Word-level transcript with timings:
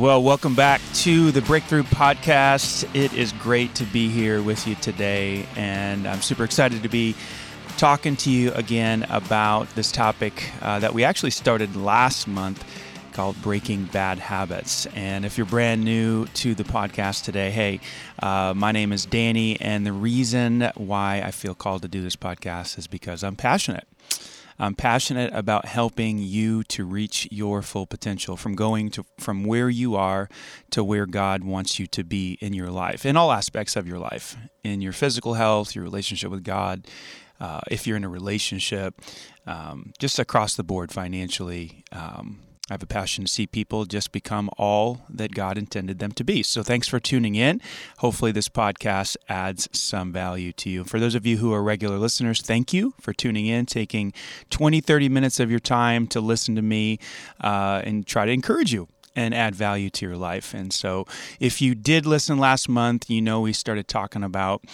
Well, 0.00 0.22
welcome 0.22 0.54
back 0.54 0.80
to 0.94 1.30
the 1.30 1.42
Breakthrough 1.42 1.82
Podcast. 1.82 2.88
It 2.96 3.12
is 3.12 3.32
great 3.32 3.74
to 3.74 3.84
be 3.84 4.08
here 4.08 4.42
with 4.42 4.66
you 4.66 4.74
today, 4.76 5.44
and 5.56 6.08
I'm 6.08 6.22
super 6.22 6.42
excited 6.42 6.82
to 6.84 6.88
be 6.88 7.14
talking 7.76 8.16
to 8.16 8.30
you 8.30 8.50
again 8.52 9.04
about 9.10 9.68
this 9.74 9.92
topic 9.92 10.52
uh, 10.62 10.78
that 10.78 10.94
we 10.94 11.04
actually 11.04 11.32
started 11.32 11.76
last 11.76 12.26
month 12.26 12.64
called 13.12 13.42
Breaking 13.42 13.84
Bad 13.84 14.18
Habits. 14.18 14.86
And 14.94 15.26
if 15.26 15.36
you're 15.36 15.46
brand 15.46 15.84
new 15.84 16.24
to 16.28 16.54
the 16.54 16.64
podcast 16.64 17.24
today, 17.24 17.50
hey, 17.50 17.80
uh, 18.22 18.54
my 18.56 18.72
name 18.72 18.94
is 18.94 19.04
Danny, 19.04 19.60
and 19.60 19.84
the 19.84 19.92
reason 19.92 20.70
why 20.76 21.20
I 21.20 21.30
feel 21.30 21.54
called 21.54 21.82
to 21.82 21.88
do 21.88 22.00
this 22.00 22.16
podcast 22.16 22.78
is 22.78 22.86
because 22.86 23.22
I'm 23.22 23.36
passionate. 23.36 23.86
I'm 24.60 24.74
passionate 24.74 25.32
about 25.32 25.64
helping 25.64 26.18
you 26.18 26.62
to 26.64 26.84
reach 26.84 27.26
your 27.30 27.62
full 27.62 27.86
potential 27.86 28.36
from 28.36 28.54
going 28.54 28.90
to 28.90 29.06
from 29.18 29.44
where 29.44 29.70
you 29.70 29.96
are 29.96 30.28
to 30.72 30.84
where 30.84 31.06
God 31.06 31.44
wants 31.44 31.78
you 31.78 31.86
to 31.86 32.04
be 32.04 32.36
in 32.42 32.52
your 32.52 32.68
life, 32.68 33.06
in 33.06 33.16
all 33.16 33.32
aspects 33.32 33.74
of 33.74 33.88
your 33.88 33.98
life, 33.98 34.36
in 34.62 34.82
your 34.82 34.92
physical 34.92 35.34
health, 35.34 35.74
your 35.74 35.82
relationship 35.82 36.30
with 36.30 36.44
God, 36.44 36.86
uh, 37.40 37.60
if 37.70 37.86
you're 37.86 37.96
in 37.96 38.04
a 38.04 38.08
relationship, 38.10 39.00
um, 39.46 39.94
just 39.98 40.18
across 40.18 40.56
the 40.56 40.62
board 40.62 40.92
financially. 40.92 41.82
Um, 41.90 42.40
I 42.70 42.74
have 42.74 42.82
a 42.84 42.86
passion 42.86 43.24
to 43.24 43.30
see 43.30 43.48
people 43.48 43.84
just 43.84 44.12
become 44.12 44.48
all 44.56 45.02
that 45.10 45.34
God 45.34 45.58
intended 45.58 45.98
them 45.98 46.12
to 46.12 46.22
be. 46.22 46.44
So 46.44 46.62
thanks 46.62 46.86
for 46.86 47.00
tuning 47.00 47.34
in. 47.34 47.60
Hopefully, 47.98 48.30
this 48.30 48.48
podcast 48.48 49.16
adds 49.28 49.68
some 49.72 50.12
value 50.12 50.52
to 50.52 50.70
you. 50.70 50.84
For 50.84 51.00
those 51.00 51.16
of 51.16 51.26
you 51.26 51.38
who 51.38 51.52
are 51.52 51.64
regular 51.64 51.98
listeners, 51.98 52.40
thank 52.40 52.72
you 52.72 52.94
for 53.00 53.12
tuning 53.12 53.46
in, 53.46 53.66
taking 53.66 54.12
20, 54.50 54.80
30 54.80 55.08
minutes 55.08 55.40
of 55.40 55.50
your 55.50 55.58
time 55.58 56.06
to 56.06 56.20
listen 56.20 56.54
to 56.54 56.62
me 56.62 57.00
uh, 57.40 57.82
and 57.84 58.06
try 58.06 58.24
to 58.24 58.30
encourage 58.30 58.72
you 58.72 58.86
and 59.16 59.34
add 59.34 59.54
value 59.54 59.90
to 59.90 60.06
your 60.06 60.16
life. 60.16 60.54
And 60.54 60.72
so, 60.72 61.06
if 61.38 61.60
you 61.60 61.74
did 61.74 62.06
listen 62.06 62.38
last 62.38 62.68
month, 62.68 63.10
you 63.10 63.20
know 63.20 63.40
we 63.40 63.52
started 63.52 63.88
talking 63.88 64.22
about 64.22 64.64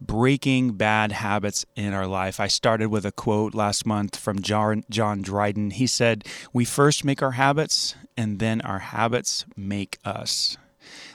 breaking 0.00 0.72
bad 0.72 1.12
habits 1.12 1.64
in 1.76 1.92
our 1.92 2.06
life. 2.06 2.40
I 2.40 2.46
started 2.46 2.88
with 2.88 3.04
a 3.04 3.12
quote 3.12 3.54
last 3.54 3.86
month 3.86 4.16
from 4.16 4.40
John, 4.40 4.84
John 4.90 5.22
Dryden. 5.22 5.70
He 5.70 5.86
said, 5.86 6.24
We 6.52 6.64
first 6.64 7.04
make 7.04 7.22
our 7.22 7.32
habits, 7.32 7.94
and 8.16 8.38
then 8.38 8.60
our 8.62 8.80
habits 8.80 9.44
make 9.56 9.98
us. 10.04 10.56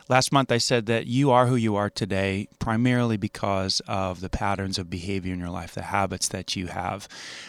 Last 0.09 0.31
month, 0.31 0.51
I 0.51 0.57
said 0.57 0.85
that 0.85 1.07
you 1.07 1.31
are 1.31 1.47
who 1.47 1.55
you 1.55 1.75
are 1.75 1.89
today 1.89 2.47
primarily 2.59 3.17
because 3.17 3.81
of 3.87 4.21
the 4.21 4.29
patterns 4.29 4.77
of 4.77 4.89
behavior 4.89 5.33
in 5.33 5.39
your 5.39 5.49
life, 5.49 5.73
the 5.73 5.81
habits 5.83 6.29
that 6.29 6.55
you 6.55 6.67
have. 6.67 7.07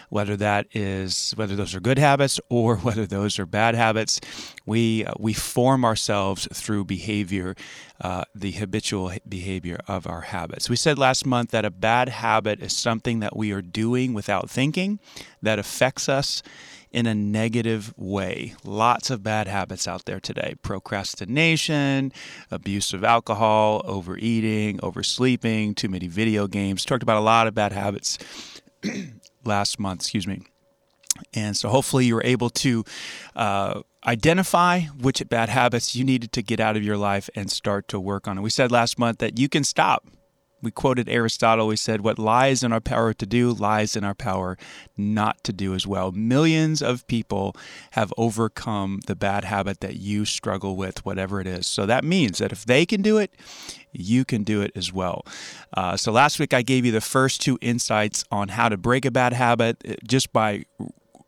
Whether 0.09 0.37
that 0.37 0.67
is 0.73 1.33
whether 1.37 1.55
those 1.55 1.75
are 1.75 1.81
good 1.81 1.99
habits 1.99 2.41
or 2.49 2.77
whether 2.89 3.07
those 3.07 3.39
are 3.39 3.47
bad 3.47 3.75
habits, 3.75 4.21
we 4.67 5.05
uh, 5.05 5.13
we 5.19 5.33
form 5.33 5.85
ourselves 5.85 6.49
through 6.53 6.85
behavior, 6.85 7.55
uh, 8.01 8.25
the 8.35 8.53
habitual 8.53 9.13
behavior 9.29 9.79
of 9.87 10.07
our 10.07 10.23
habits. 10.23 10.69
We 10.69 10.77
said 10.77 10.99
last 10.99 11.27
month 11.27 11.51
that 11.51 11.65
a 11.65 11.71
bad 11.71 12.09
habit 12.09 12.61
is 12.61 12.77
something 12.77 13.21
that 13.21 13.37
we 13.37 13.53
are 13.53 13.63
doing 13.63 14.15
without 14.15 14.51
thinking 14.51 14.99
that 15.43 15.59
affects 15.59 16.09
us 16.09 16.43
in 16.91 17.07
a 17.07 17.15
negative 17.15 17.93
way. 17.97 18.55
Lots 18.65 19.11
of 19.11 19.23
bad 19.23 19.49
habits 19.49 19.87
out 19.87 20.05
there 20.05 20.21
today 20.21 20.55
procrastination, 20.63 22.13
abuse 22.51 22.93
of 22.93 23.05
alcohol, 23.05 23.83
overeating, 23.85 24.81
oversleeping, 24.83 25.75
too 25.75 25.89
many 25.89 26.09
video 26.09 26.47
games. 26.47 26.85
Talked 26.85 27.03
about 27.03 27.19
a 27.19 27.21
lot 27.21 27.47
of 27.47 27.55
bad 27.55 27.73
habits 27.73 28.19
last 29.45 29.79
month, 29.79 30.01
excuse 30.01 30.27
me. 30.27 30.43
And 31.35 31.57
so 31.57 31.69
hopefully 31.69 32.07
you 32.07 32.15
were 32.15 32.25
able 32.25 32.51
to 32.51 32.85
uh, 33.35 33.81
identify 34.07 34.83
which 34.83 35.27
bad 35.29 35.49
habits 35.49 35.97
you 35.97 36.05
needed 36.05 36.33
to 36.33 36.43
get 36.43 36.61
out 36.61 36.77
of 36.77 36.85
your 36.85 36.97
life 36.97 37.29
and 37.35 37.51
start 37.51 37.89
to 37.89 37.99
work 37.99 38.29
on 38.29 38.39
it. 38.39 38.41
We 38.43 38.51
said 38.51 38.71
last 38.71 38.99
month 38.99 39.19
that 39.19 39.39
you 39.39 39.49
can 39.49 39.65
stop 39.65 40.07
we 40.61 40.71
quoted 40.71 41.09
Aristotle. 41.09 41.67
We 41.67 41.77
said, 41.77 42.01
What 42.01 42.19
lies 42.19 42.63
in 42.63 42.73
our 42.73 42.81
power 42.81 43.13
to 43.15 43.27
do 43.27 43.53
lies 43.53 43.97
in 43.97 44.05
our 44.05 44.15
power 44.15 44.57
not 44.97 45.43
to 45.45 45.53
do 45.53 45.75
as 45.75 45.87
well. 45.87 46.13
Millions 46.13 46.83
of 46.83 47.07
people 47.07 47.55
have 47.93 48.13
overcome 48.17 49.01
the 49.07 49.15
bad 49.15 49.45
habit 49.45 49.81
that 49.81 49.97
you 49.97 50.25
struggle 50.25 50.77
with, 50.77 51.05
whatever 51.05 51.41
it 51.41 51.47
is. 51.47 51.67
So 51.67 51.87
that 51.87 52.05
means 52.05 52.39
that 52.39 52.53
if 52.53 52.65
they 52.65 52.85
can 52.85 53.03
do 53.03 53.19
it, 53.19 53.33
you 53.93 54.25
can 54.25 54.43
do 54.43 54.61
it 54.61 54.73
as 54.75 54.93
well. 54.93 55.25
Uh, 55.73 55.97
so 55.97 56.13
last 56.13 56.39
week 56.39 56.53
I 56.53 56.63
gave 56.63 56.85
you 56.85 56.93
the 56.93 57.01
first 57.01 57.41
two 57.41 57.59
insights 57.61 58.25
on 58.31 58.49
how 58.49 58.69
to 58.69 58.77
break 58.77 59.05
a 59.05 59.11
bad 59.11 59.33
habit 59.33 59.83
uh, 59.89 59.95
just 60.07 60.33
by 60.33 60.65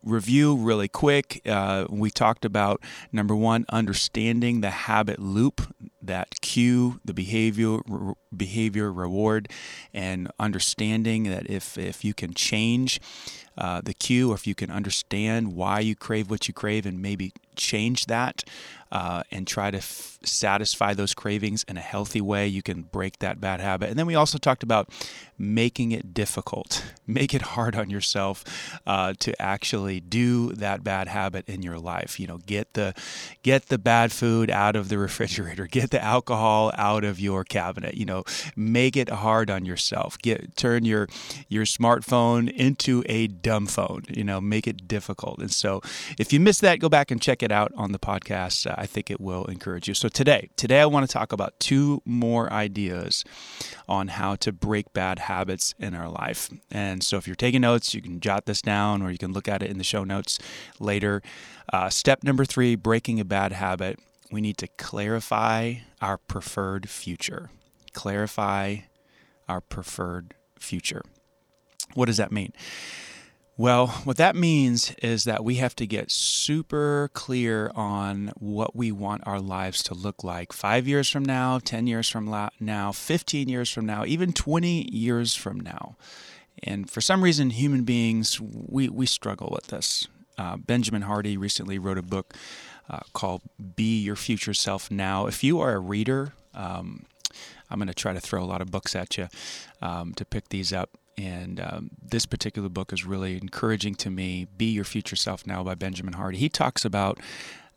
review 0.03 0.57
really 0.57 0.89
quick. 0.89 1.41
Uh, 1.47 1.87
we 1.89 2.11
talked 2.11 2.45
about 2.45 2.83
number 3.13 3.37
one, 3.37 3.65
understanding 3.69 4.61
the 4.61 4.71
habit 4.71 5.19
loop, 5.19 5.75
that 6.03 6.41
cue, 6.41 7.01
the 7.05 7.15
behavior, 7.15 7.79
re- 7.87 8.15
behavior 8.35 8.93
reward, 8.93 9.49
and 9.93 10.31
understanding 10.39 11.25
that 11.25 11.49
if 11.49 11.77
if 11.77 12.05
you 12.05 12.15
can 12.15 12.35
change 12.35 13.01
uh, 13.59 13.81
the 13.83 13.95
cue, 13.95 14.31
or 14.31 14.35
if 14.35 14.47
you 14.47 14.55
can 14.55 14.71
understand 14.71 15.53
why 15.53 15.81
you 15.81 15.95
crave 15.95 16.31
what 16.31 16.49
you 16.49 16.55
crave, 16.55 16.87
and 16.87 17.03
maybe 17.03 17.33
change 17.57 18.07
that 18.07 18.43
uh, 18.93 19.23
and 19.31 19.47
try 19.47 19.71
to 19.71 19.79
f- 19.79 20.19
satisfy 20.25 20.95
those 20.95 21.15
cravings 21.15 21.65
in 21.69 21.77
a 21.77 21.81
healthy 21.81 22.21
way, 22.21 22.47
you 22.49 22.63
can 22.63 22.83
break 22.83 23.19
that 23.21 23.41
bad 23.41 23.61
habit. 23.61 23.91
And 23.91 23.99
then 23.99 24.07
we 24.07 24.15
also 24.15 24.39
talked 24.39 24.63
about 24.63 24.89
making 25.39 25.93
it 25.93 26.13
difficult, 26.13 26.85
make 27.07 27.33
it 27.35 27.43
hard 27.43 27.77
on 27.77 27.91
yourself 27.91 28.45
uh, 28.87 29.15
to 29.21 29.41
actually 29.41 30.01
do 30.01 30.53
that 30.55 30.83
bad 30.83 31.07
habit 31.09 31.49
in 31.49 31.63
your 31.63 31.79
life. 31.79 32.19
You 32.19 32.27
know, 32.27 32.39
get 32.39 32.75
the 32.75 32.95
get 33.43 33.67
the 33.67 33.79
bad 33.79 34.11
food 34.11 34.51
out 34.51 34.75
of 34.75 34.89
the 34.89 34.99
refrigerator, 35.07 35.67
get 35.67 35.90
the 35.91 36.03
alcohol 36.03 36.73
out 36.77 37.05
of 37.05 37.21
your 37.21 37.45
cabinet. 37.45 37.95
You 37.95 38.07
know, 38.07 38.25
make 38.57 38.97
it 38.97 39.09
hard 39.09 39.51
on 39.51 39.65
yourself. 39.65 40.19
Get 40.19 40.57
turn 40.57 40.85
your 40.85 41.09
your 41.49 41.65
smartphone 41.65 42.51
into 42.53 43.03
a 43.07 43.27
dumb 43.27 43.67
phone. 43.67 44.03
You 44.09 44.25
know, 44.25 44.41
make 44.41 44.67
it 44.67 44.89
difficult. 44.89 45.39
And 45.41 45.51
so, 45.51 45.81
if 46.19 46.33
you 46.33 46.41
missed 46.41 46.61
that, 46.63 46.79
go 46.79 46.89
back 46.89 47.11
and 47.11 47.21
check 47.21 47.43
it 47.43 47.53
out 47.53 47.73
on 47.77 47.93
the 47.93 47.99
podcast. 47.99 48.71
Uh, 48.71 48.75
I 48.77 48.87
think 48.87 49.11
it 49.11 49.21
will 49.21 49.45
encourage 49.47 49.89
you. 49.89 49.95
So 49.95 50.09
today, 50.09 50.51
today 50.57 50.81
I 50.81 50.87
want 50.87 51.09
to 51.09 51.13
talk 51.13 51.33
about 51.33 51.59
two 51.61 52.03
more 52.05 52.53
ideas 52.53 53.25
on 53.89 54.09
how 54.09 54.37
to 54.37 54.53
break 54.53 54.93
bad 54.93 55.21
habits 55.21 55.75
in 55.79 55.95
our 55.95 56.09
life. 56.09 56.51
And 56.71 57.03
so 57.03 57.17
if 57.17 57.27
you're 57.27 57.37
taking 57.37 57.63
notes, 57.63 57.95
you 57.95 58.03
can 58.03 58.21
jot 58.21 58.47
this 58.47 58.63
down 58.63 59.03
or 59.03 59.11
you 59.11 59.19
can 59.19 59.33
look 59.33 59.49
at 59.49 59.63
it 59.63 59.71
in 59.71 59.79
the 59.79 59.85
show 59.85 60.05
notes 60.05 60.39
later. 60.79 61.23
Uh, 61.73 61.89
step 61.89 62.25
number 62.25 62.45
three: 62.45 62.75
breaking 62.75 63.21
a 63.21 63.25
bad 63.25 63.53
habit. 63.53 63.99
We 64.31 64.41
need 64.41 64.59
to 64.59 64.69
clarify 64.69 65.75
our 66.01 66.17
preferred 66.17 66.89
future. 66.89 67.51
Clarify 67.93 68.79
our 69.49 69.61
preferred 69.61 70.35
future. 70.59 71.03
What 71.95 72.07
does 72.07 72.19
that 72.19 72.31
mean? 72.31 72.53
Well, 73.57 73.89
what 74.05 74.17
that 74.17 74.37
means 74.37 74.95
is 75.03 75.25
that 75.25 75.45
we 75.45 75.57
have 75.57 75.77
to 75.77 75.87
get 75.87 76.11
super 76.11 77.11
clear 77.13 77.71
on 77.75 78.33
what 78.39 78.75
we 78.75 78.91
want 78.91 79.27
our 79.27 79.39
lives 79.39 79.83
to 79.83 79.95
look 79.95 80.25
like 80.25 80.53
five 80.53 80.89
years 80.89 81.11
from 81.11 81.27
now, 81.27 81.59
10 81.59 81.87
years 81.87 82.09
from 82.09 82.25
now, 82.59 82.93
15 82.93 83.49
years 83.51 83.71
from 83.71 83.85
now, 83.85 84.07
even 84.07 84.33
20 84.33 84.89
years 84.91 85.35
from 85.35 85.61
now. 85.61 85.97
And 86.63 86.89
for 86.89 87.03
some 87.03 87.23
reason, 87.23 87.51
human 87.51 87.85
beings, 87.85 88.41
we, 88.41 88.89
we 88.89 89.05
struggle 89.05 89.51
with 89.53 89.67
this. 89.67 90.09
Uh, 90.39 90.57
Benjamin 90.57 91.03
Hardy 91.03 91.37
recently 91.37 91.79
wrote 91.79 91.99
a 91.99 92.03
book 92.03 92.33
uh, 92.91 93.01
called 93.13 93.43
Be 93.77 94.01
Your 94.01 94.17
Future 94.17 94.55
Self 94.55 94.91
Now. 94.91 95.27
If 95.27 95.45
you 95.45 95.61
are 95.61 95.73
a 95.73 95.79
reader, 95.79 96.33
um, 96.55 97.07
I'm 97.71 97.79
going 97.79 97.89
to 97.89 97.95
try 97.95 98.13
to 98.13 98.21
throw 98.21 98.43
a 98.43 98.45
lot 98.45 98.61
of 98.61 98.71
books 98.71 98.97
at 98.97 99.17
you 99.17 99.29
um, 99.81 100.13
to 100.15 100.25
pick 100.25 100.49
these 100.49 100.73
up. 100.73 100.91
And 101.17 101.61
um, 101.61 101.91
this 102.03 102.27
particular 102.27 102.69
book 102.69 102.93
is 102.93 103.05
really 103.05 103.37
encouraging 103.37 103.95
to 103.97 104.11
me. 104.11 104.49
Be 104.57 104.67
Your 104.67 104.85
Future 104.85 105.17
Self 105.17 105.47
Now 105.47 105.63
by 105.63 105.75
Benjamin 105.75 106.15
Hardy. 106.15 106.39
He 106.39 106.49
talks 106.49 106.85
about 106.85 107.21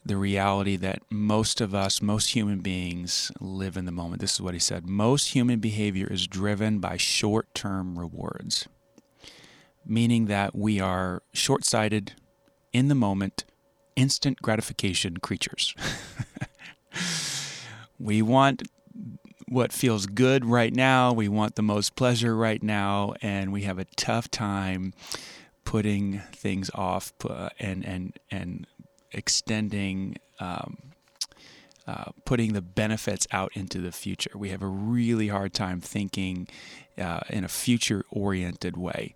the 0.06 0.18
reality 0.18 0.76
that 0.78 1.02
most 1.10 1.62
of 1.62 1.74
us, 1.76 2.02
most 2.02 2.34
human 2.34 2.60
beings, 2.60 3.32
live 3.40 3.78
in 3.78 3.86
the 3.86 3.92
moment. 3.92 4.22
This 4.22 4.34
is 4.34 4.42
what 4.42 4.54
he 4.54 4.60
said 4.60 4.88
Most 4.88 5.34
human 5.34 5.60
behavior 5.60 6.08
is 6.08 6.28
driven 6.28 6.80
by 6.80 6.98
short 6.98 7.54
term 7.54 8.00
rewards, 8.00 8.68
meaning 9.86 10.26
that 10.26 10.56
we 10.56 10.80
are 10.80 11.22
short 11.34 11.66
sighted, 11.66 12.14
in 12.72 12.88
the 12.88 12.96
moment, 12.96 13.46
instant 13.96 14.42
gratification 14.42 15.18
creatures. 15.18 15.76
we 18.00 18.22
want 18.22 18.64
what 19.48 19.72
feels 19.72 20.06
good 20.06 20.46
right 20.46 20.74
now. 20.74 21.14
We 21.14 21.30
want 21.30 21.56
the 21.56 21.62
most 21.62 21.96
pleasure 21.96 22.36
right 22.36 22.62
now, 22.62 23.14
and 23.22 23.54
we 23.54 23.64
have 23.64 23.80
a 23.80 23.86
tough 23.96 24.30
time 24.30 24.94
putting 25.64 26.20
things 26.32 26.70
off 26.74 27.14
and 27.60 27.86
and 27.86 28.14
and 28.32 28.68
extending. 29.12 30.18
Um, 30.40 30.78
uh, 31.86 32.12
putting 32.24 32.54
the 32.54 32.62
benefits 32.62 33.28
out 33.34 33.52
into 33.56 33.80
the 33.80 33.92
future. 33.92 34.32
We 34.34 34.52
have 34.52 34.62
a 34.62 34.68
really 34.68 35.28
hard 35.28 35.54
time 35.54 35.82
thinking 35.82 36.48
uh, 36.98 37.20
in 37.30 37.44
a 37.44 37.50
future 37.50 38.06
oriented 38.10 38.78
way. 38.78 39.14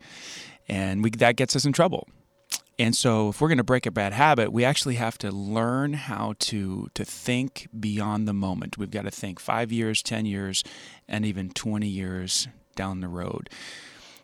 And 0.68 1.02
we, 1.02 1.12
that 1.12 1.38
gets 1.38 1.56
us 1.56 1.64
in 1.64 1.72
trouble 1.72 2.10
And 2.80 2.96
so 2.96 3.30
if 3.30 3.42
we're 3.42 3.48
going 3.48 3.58
to 3.58 3.64
break 3.64 3.88
a 3.88 3.92
bad 3.92 4.14
habit, 4.14 4.54
we 4.54 4.64
actually 4.64 4.96
have 4.96 5.18
to 5.20 5.32
learn 5.32 5.94
how 5.94 6.36
to 6.40 6.90
to 6.94 7.04
think 7.04 7.68
beyond 7.78 8.28
the 8.28 8.34
moment. 8.34 8.78
We've 8.78 8.92
got 8.92 9.06
to 9.06 9.12
think 9.12 9.40
5 9.40 9.72
years, 9.72 10.04
10 10.04 10.26
years, 10.26 10.64
and 11.08 11.26
even 11.26 11.50
20 11.50 11.88
years 11.88 12.48
down 12.76 13.02
the 13.02 13.08
road. 13.08 13.50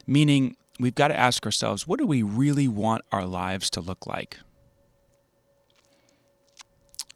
Meaning 0.05 0.55
we've 0.79 0.94
got 0.94 1.07
to 1.07 1.17
ask 1.17 1.45
ourselves, 1.45 1.88
what 1.88 2.00
do 2.00 2.05
we 2.05 2.21
really 2.21 2.67
want 2.67 3.03
our 3.11 3.25
lives 3.25 3.69
to 3.71 3.81
look 3.81 4.05
like? 4.05 4.38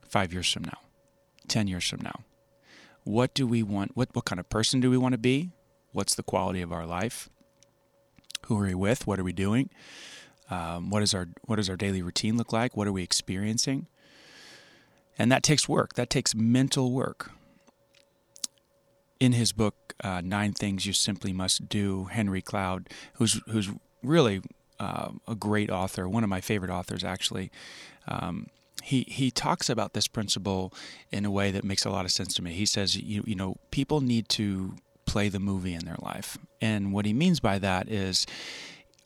5 0.07 0.33
years 0.33 0.51
from 0.51 0.63
now, 0.63 0.79
10 1.47 1.67
years 1.67 1.87
from 1.87 2.01
now. 2.01 2.21
What 3.03 3.35
do 3.35 3.45
we 3.45 3.61
want? 3.61 3.95
What 3.95 4.09
what 4.13 4.25
kind 4.25 4.39
of 4.39 4.49
person 4.49 4.79
do 4.79 4.89
we 4.89 4.97
want 4.97 5.13
to 5.13 5.19
be? 5.19 5.51
What's 5.91 6.15
the 6.15 6.23
quality 6.23 6.61
of 6.61 6.73
our 6.73 6.85
life? 6.85 7.29
Who 8.47 8.57
are 8.59 8.65
we 8.65 8.73
with? 8.73 9.05
What 9.05 9.19
are 9.19 9.23
we 9.23 9.33
doing? 9.33 9.69
Um, 10.49 10.89
what 10.89 11.03
is 11.03 11.13
our 11.13 11.27
what 11.44 11.57
does 11.57 11.69
our 11.69 11.75
daily 11.75 12.01
routine 12.01 12.38
look 12.38 12.53
like? 12.53 12.77
What 12.77 12.88
are 12.88 12.91
we 12.91 13.03
experiencing? 13.03 13.88
And 15.19 15.31
that 15.31 15.44
takes 15.44 15.67
work. 15.67 15.94
That 15.94 16.09
takes 16.09 16.35
mental 16.35 16.91
work. 16.91 17.31
In 19.19 19.31
his 19.31 19.51
book, 19.51 19.95
uh, 20.03 20.21
Nine 20.23 20.53
Things 20.53 20.85
You 20.85 20.94
Simply 20.94 21.33
Must 21.33 21.67
Do, 21.67 22.05
Henry 22.05 22.41
Cloud, 22.41 22.89
who's 23.13 23.41
who's 23.47 23.69
really 24.03 24.41
uh, 24.79 25.09
a 25.27 25.35
great 25.35 25.71
author, 25.71 26.07
one 26.07 26.23
of 26.23 26.29
my 26.29 26.41
favorite 26.41 26.71
authors 26.71 27.03
actually. 27.03 27.51
Um, 28.07 28.47
he 28.83 29.05
he 29.07 29.31
talks 29.31 29.69
about 29.69 29.94
this 29.94 30.07
principle 30.07 30.73
in 31.11 31.25
a 31.25 31.31
way 31.31 31.51
that 31.51 31.63
makes 31.63 31.83
a 31.83 31.89
lot 31.89 32.05
of 32.05 32.11
sense 32.11 32.35
to 32.35 32.44
me. 32.44 32.53
He 32.53 32.65
says, 32.65 32.95
you 32.95 33.23
you 33.25 33.35
know, 33.35 33.57
people 33.71 34.01
need 34.01 34.29
to 34.29 34.75
play 35.05 35.29
the 35.29 35.39
movie 35.39 35.73
in 35.73 35.85
their 35.85 35.97
life, 35.99 36.38
and 36.61 36.94
what 36.94 37.05
he 37.05 37.13
means 37.13 37.39
by 37.39 37.57
that 37.59 37.89
is 37.89 38.25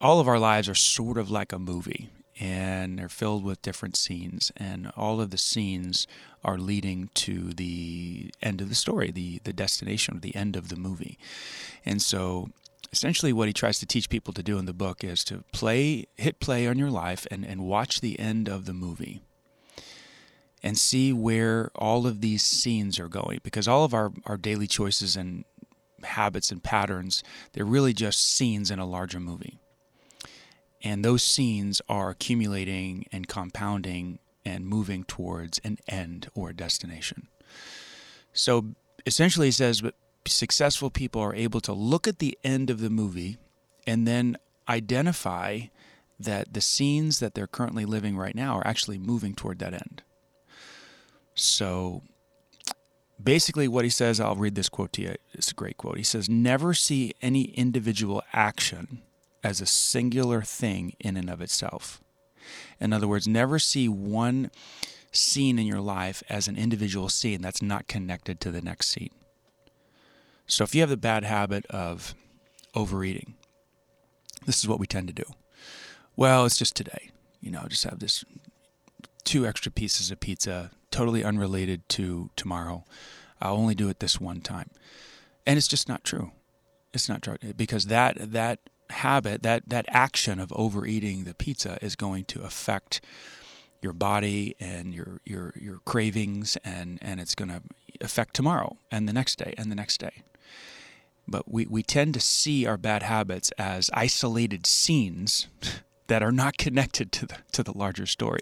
all 0.01 0.19
of 0.19 0.27
our 0.27 0.39
lives 0.39 0.67
are 0.67 0.75
sort 0.75 1.17
of 1.17 1.29
like 1.29 1.53
a 1.53 1.59
movie 1.59 2.09
and 2.39 2.97
they're 2.97 3.07
filled 3.07 3.43
with 3.43 3.61
different 3.61 3.95
scenes 3.95 4.51
and 4.57 4.91
all 4.97 5.21
of 5.21 5.29
the 5.29 5.37
scenes 5.37 6.07
are 6.43 6.57
leading 6.57 7.09
to 7.13 7.53
the 7.53 8.31
end 8.41 8.61
of 8.61 8.69
the 8.69 8.75
story 8.75 9.11
the 9.11 9.39
the 9.43 9.53
destination 9.53 10.19
the 10.21 10.35
end 10.35 10.55
of 10.55 10.69
the 10.69 10.75
movie. 10.75 11.19
And 11.85 12.01
so 12.01 12.49
essentially 12.91 13.31
what 13.31 13.47
he 13.47 13.53
tries 13.53 13.79
to 13.79 13.85
teach 13.85 14.09
people 14.09 14.33
to 14.33 14.43
do 14.43 14.57
in 14.57 14.65
the 14.65 14.73
book 14.73 15.03
is 15.03 15.23
to 15.25 15.43
play 15.51 16.07
hit 16.17 16.39
play 16.39 16.67
on 16.67 16.79
your 16.79 16.89
life 16.89 17.27
and 17.29 17.45
and 17.45 17.61
watch 17.61 18.01
the 18.01 18.19
end 18.19 18.49
of 18.49 18.65
the 18.65 18.73
movie 18.73 19.21
and 20.63 20.77
see 20.77 21.13
where 21.13 21.69
all 21.75 22.07
of 22.07 22.21
these 22.21 22.43
scenes 22.43 22.99
are 22.99 23.07
going 23.07 23.39
because 23.43 23.67
all 23.67 23.83
of 23.83 23.93
our 23.93 24.11
our 24.25 24.37
daily 24.37 24.67
choices 24.67 25.15
and 25.15 25.45
habits 26.03 26.51
and 26.51 26.63
patterns 26.63 27.23
they're 27.53 27.63
really 27.63 27.93
just 27.93 28.35
scenes 28.35 28.71
in 28.71 28.79
a 28.79 28.85
larger 28.85 29.19
movie 29.19 29.59
and 30.83 31.03
those 31.03 31.23
scenes 31.23 31.81
are 31.87 32.09
accumulating 32.09 33.05
and 33.11 33.27
compounding 33.27 34.19
and 34.45 34.65
moving 34.65 35.03
towards 35.03 35.59
an 35.63 35.77
end 35.87 36.29
or 36.33 36.49
a 36.49 36.55
destination. 36.55 37.27
So 38.33 38.75
essentially, 39.05 39.47
he 39.47 39.51
says, 39.51 39.81
but 39.81 39.95
successful 40.25 40.89
people 40.89 41.21
are 41.21 41.35
able 41.35 41.61
to 41.61 41.73
look 41.73 42.07
at 42.07 42.19
the 42.19 42.37
end 42.43 42.69
of 42.69 42.79
the 42.79 42.89
movie 42.89 43.37
and 43.85 44.07
then 44.07 44.37
identify 44.67 45.61
that 46.19 46.53
the 46.53 46.61
scenes 46.61 47.19
that 47.19 47.33
they're 47.33 47.47
currently 47.47 47.85
living 47.85 48.15
right 48.15 48.35
now 48.35 48.57
are 48.57 48.67
actually 48.67 48.97
moving 48.97 49.33
toward 49.33 49.59
that 49.59 49.73
end. 49.73 50.03
So 51.33 52.03
basically, 53.21 53.67
what 53.67 53.83
he 53.83 53.89
says, 53.89 54.19
I'll 54.19 54.35
read 54.35 54.55
this 54.55 54.69
quote 54.69 54.93
to 54.93 55.01
you. 55.01 55.15
It's 55.33 55.51
a 55.51 55.55
great 55.55 55.77
quote. 55.77 55.97
He 55.97 56.03
says, 56.03 56.29
Never 56.29 56.73
see 56.73 57.13
any 57.21 57.43
individual 57.43 58.21
action 58.33 59.01
as 59.43 59.61
a 59.61 59.65
singular 59.65 60.41
thing 60.41 60.93
in 60.99 61.17
and 61.17 61.29
of 61.29 61.41
itself. 61.41 62.01
In 62.79 62.93
other 62.93 63.07
words, 63.07 63.27
never 63.27 63.59
see 63.59 63.87
one 63.87 64.51
scene 65.11 65.59
in 65.59 65.67
your 65.67 65.81
life 65.81 66.23
as 66.29 66.47
an 66.47 66.57
individual 66.57 67.09
scene 67.09 67.41
that's 67.41 67.61
not 67.61 67.87
connected 67.87 68.39
to 68.39 68.51
the 68.51 68.61
next 68.61 68.87
scene. 68.87 69.11
So 70.47 70.63
if 70.63 70.73
you 70.73 70.81
have 70.81 70.89
the 70.89 70.97
bad 70.97 71.23
habit 71.23 71.65
of 71.67 72.15
overeating, 72.75 73.35
this 74.45 74.59
is 74.59 74.67
what 74.67 74.79
we 74.79 74.87
tend 74.87 75.07
to 75.07 75.13
do. 75.13 75.25
Well, 76.15 76.45
it's 76.45 76.57
just 76.57 76.75
today. 76.75 77.11
You 77.39 77.51
know, 77.51 77.65
just 77.67 77.83
have 77.83 77.99
this 77.99 78.23
two 79.23 79.45
extra 79.45 79.71
pieces 79.71 80.11
of 80.11 80.19
pizza, 80.19 80.71
totally 80.89 81.23
unrelated 81.23 81.87
to 81.89 82.29
tomorrow. 82.35 82.83
I'll 83.41 83.55
only 83.55 83.75
do 83.75 83.89
it 83.89 83.99
this 83.99 84.19
one 84.19 84.41
time. 84.41 84.69
And 85.45 85.57
it's 85.57 85.67
just 85.67 85.87
not 85.87 86.03
true. 86.03 86.31
It's 86.93 87.07
not 87.07 87.21
true 87.21 87.37
because 87.55 87.85
that 87.85 88.33
that 88.33 88.59
habit, 88.91 89.43
that 89.43 89.69
that 89.69 89.85
action 89.89 90.39
of 90.39 90.51
overeating 90.53 91.23
the 91.23 91.33
pizza 91.33 91.77
is 91.81 91.95
going 91.95 92.25
to 92.25 92.41
affect 92.41 93.01
your 93.81 93.93
body 93.93 94.55
and 94.59 94.93
your 94.93 95.21
your 95.25 95.53
your 95.59 95.79
cravings 95.85 96.57
and 96.63 96.99
and 97.01 97.19
it's 97.19 97.35
going 97.35 97.49
to 97.49 97.61
affect 97.99 98.33
tomorrow 98.33 98.77
and 98.91 99.07
the 99.07 99.13
next 99.13 99.37
day 99.37 99.53
and 99.57 99.71
the 99.71 99.75
next 99.75 99.99
day. 99.99 100.23
But 101.27 101.51
we, 101.51 101.65
we 101.65 101.83
tend 101.83 102.13
to 102.15 102.19
see 102.19 102.65
our 102.65 102.77
bad 102.77 103.03
habits 103.03 103.51
as 103.57 103.89
isolated 103.93 104.65
scenes 104.65 105.47
that 106.07 106.23
are 106.23 106.31
not 106.31 106.57
connected 106.57 107.11
to 107.13 107.25
the 107.25 107.37
to 107.53 107.63
the 107.63 107.77
larger 107.77 108.05
story. 108.05 108.41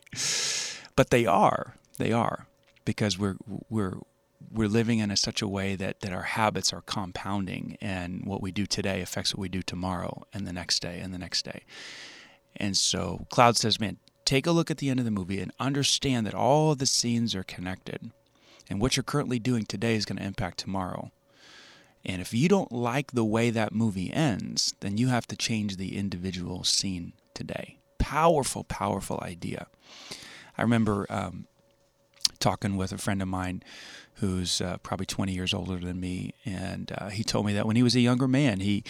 But 0.95 1.09
they 1.09 1.25
are. 1.25 1.75
They 1.97 2.11
are 2.11 2.47
because 2.85 3.17
we're 3.17 3.37
we're 3.69 3.99
we're 4.51 4.67
living 4.67 4.99
in 4.99 5.11
a, 5.11 5.17
such 5.17 5.41
a 5.41 5.47
way 5.47 5.75
that, 5.75 5.99
that 6.01 6.13
our 6.13 6.23
habits 6.23 6.73
are 6.73 6.81
compounding 6.81 7.77
and 7.81 8.25
what 8.25 8.41
we 8.41 8.51
do 8.51 8.65
today 8.65 9.01
affects 9.01 9.33
what 9.33 9.41
we 9.41 9.49
do 9.49 9.61
tomorrow 9.61 10.23
and 10.33 10.47
the 10.47 10.53
next 10.53 10.81
day 10.81 10.99
and 10.99 11.13
the 11.13 11.17
next 11.19 11.43
day. 11.43 11.63
And 12.55 12.75
so 12.75 13.25
Cloud 13.29 13.57
says, 13.57 13.79
man, 13.79 13.97
take 14.25 14.47
a 14.47 14.51
look 14.51 14.71
at 14.71 14.77
the 14.77 14.89
end 14.89 14.99
of 14.99 15.05
the 15.05 15.11
movie 15.11 15.39
and 15.39 15.51
understand 15.59 16.25
that 16.25 16.33
all 16.33 16.75
the 16.75 16.85
scenes 16.85 17.35
are 17.35 17.43
connected. 17.43 18.11
And 18.69 18.79
what 18.79 18.95
you're 18.95 19.03
currently 19.03 19.39
doing 19.39 19.65
today 19.65 19.95
is 19.95 20.05
going 20.05 20.17
to 20.17 20.25
impact 20.25 20.59
tomorrow. 20.59 21.11
And 22.05 22.21
if 22.21 22.33
you 22.33 22.47
don't 22.47 22.71
like 22.71 23.11
the 23.11 23.25
way 23.25 23.49
that 23.49 23.73
movie 23.73 24.11
ends, 24.13 24.73
then 24.79 24.97
you 24.97 25.09
have 25.09 25.27
to 25.27 25.35
change 25.35 25.75
the 25.75 25.97
individual 25.97 26.63
scene 26.63 27.13
today. 27.33 27.79
Powerful, 27.97 28.63
powerful 28.63 29.19
idea. 29.21 29.67
I 30.57 30.61
remember 30.61 31.05
um, 31.09 31.47
talking 32.39 32.77
with 32.77 32.91
a 32.91 32.97
friend 32.97 33.21
of 33.21 33.27
mine 33.27 33.63
who's 34.15 34.61
uh, 34.61 34.77
probably 34.83 35.05
20 35.05 35.31
years 35.31 35.53
older 35.53 35.77
than 35.77 35.99
me, 35.99 36.33
and 36.45 36.91
uh, 36.97 37.09
he 37.09 37.23
told 37.23 37.45
me 37.45 37.53
that 37.53 37.65
when 37.65 37.75
he 37.75 37.83
was 37.83 37.95
a 37.95 38.01
younger 38.01 38.27
man, 38.27 38.59
he 38.59 38.83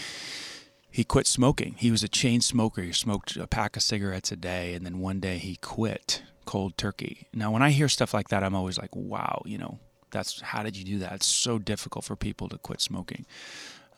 he 0.91 1.03
quit 1.03 1.27
smoking. 1.27 1.75
He 1.77 1.91
was 1.91 2.01
a 2.01 2.07
chain 2.07 2.41
smoker. 2.41 2.81
He 2.81 2.93
smoked 2.93 3.35
a 3.35 3.45
pack 3.45 3.75
of 3.75 3.83
cigarettes 3.83 4.31
a 4.31 4.35
day, 4.35 4.73
and 4.73 4.85
then 4.85 4.99
one 4.99 5.19
day 5.19 5.37
he 5.37 5.55
quit 5.57 6.23
cold 6.45 6.77
turkey. 6.77 7.27
Now, 7.31 7.51
when 7.51 7.61
I 7.61 7.69
hear 7.69 7.87
stuff 7.87 8.11
like 8.11 8.29
that, 8.29 8.43
I'm 8.43 8.55
always 8.55 8.79
like, 8.79 8.95
wow, 8.95 9.43
you 9.45 9.59
know, 9.59 9.77
that's 10.09 10.41
how 10.41 10.63
did 10.63 10.75
you 10.75 10.83
do 10.83 10.99
that? 10.99 11.13
It's 11.13 11.27
so 11.27 11.59
difficult 11.59 12.05
for 12.05 12.15
people 12.15 12.49
to 12.49 12.57
quit 12.57 12.81
smoking. 12.81 13.27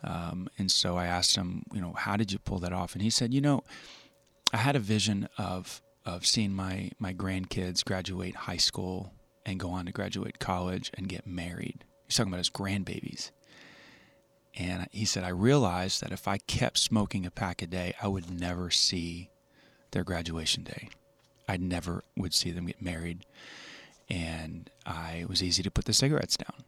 Um, 0.04 0.50
and 0.58 0.70
so 0.70 0.98
I 0.98 1.06
asked 1.06 1.36
him, 1.38 1.64
you 1.74 1.80
know, 1.80 1.94
how 1.94 2.18
did 2.18 2.32
you 2.32 2.40
pull 2.40 2.60
that 2.60 2.74
off? 2.74 2.94
And 2.94 3.02
he 3.02 3.10
said, 3.10 3.34
you 3.34 3.40
know, 3.40 3.64
I 4.52 4.58
had 4.58 4.76
a 4.76 4.80
vision 4.80 5.30
of 5.38 5.82
of 6.04 6.26
seeing 6.26 6.52
my 6.52 6.92
my 7.00 7.14
grandkids 7.14 7.86
graduate 7.86 8.36
high 8.36 8.58
school 8.58 9.14
and 9.46 9.60
go 9.60 9.72
on 9.72 9.86
to 9.86 9.92
graduate 9.92 10.40
college 10.40 10.92
and 10.94 11.08
get 11.08 11.26
married. 11.26 11.86
He's 12.06 12.16
talking 12.16 12.32
about 12.32 12.40
his 12.40 12.50
grandbabies. 12.50 13.32
And 14.56 14.88
he 14.92 15.06
said, 15.06 15.24
I 15.24 15.30
realized 15.30 16.02
that 16.02 16.12
if 16.12 16.28
I 16.28 16.38
kept 16.38 16.78
smoking 16.78 17.26
a 17.26 17.32
pack 17.32 17.62
a 17.62 17.68
day, 17.68 17.94
I 18.02 18.08
would 18.08 18.30
never 18.30 18.70
see 18.70 19.30
their 19.92 20.04
graduation 20.04 20.64
day. 20.64 20.90
I 21.48 21.58
never 21.58 22.04
would 22.18 22.34
see 22.34 22.52
them 22.52 22.66
get 22.66 22.82
married. 22.82 23.26
And 24.10 24.70
I 24.86 25.26
was 25.28 25.42
easy 25.42 25.64
to 25.64 25.72
put 25.72 25.86
the 25.86 25.94
cigarettes 25.94 26.38
down. 26.38 26.66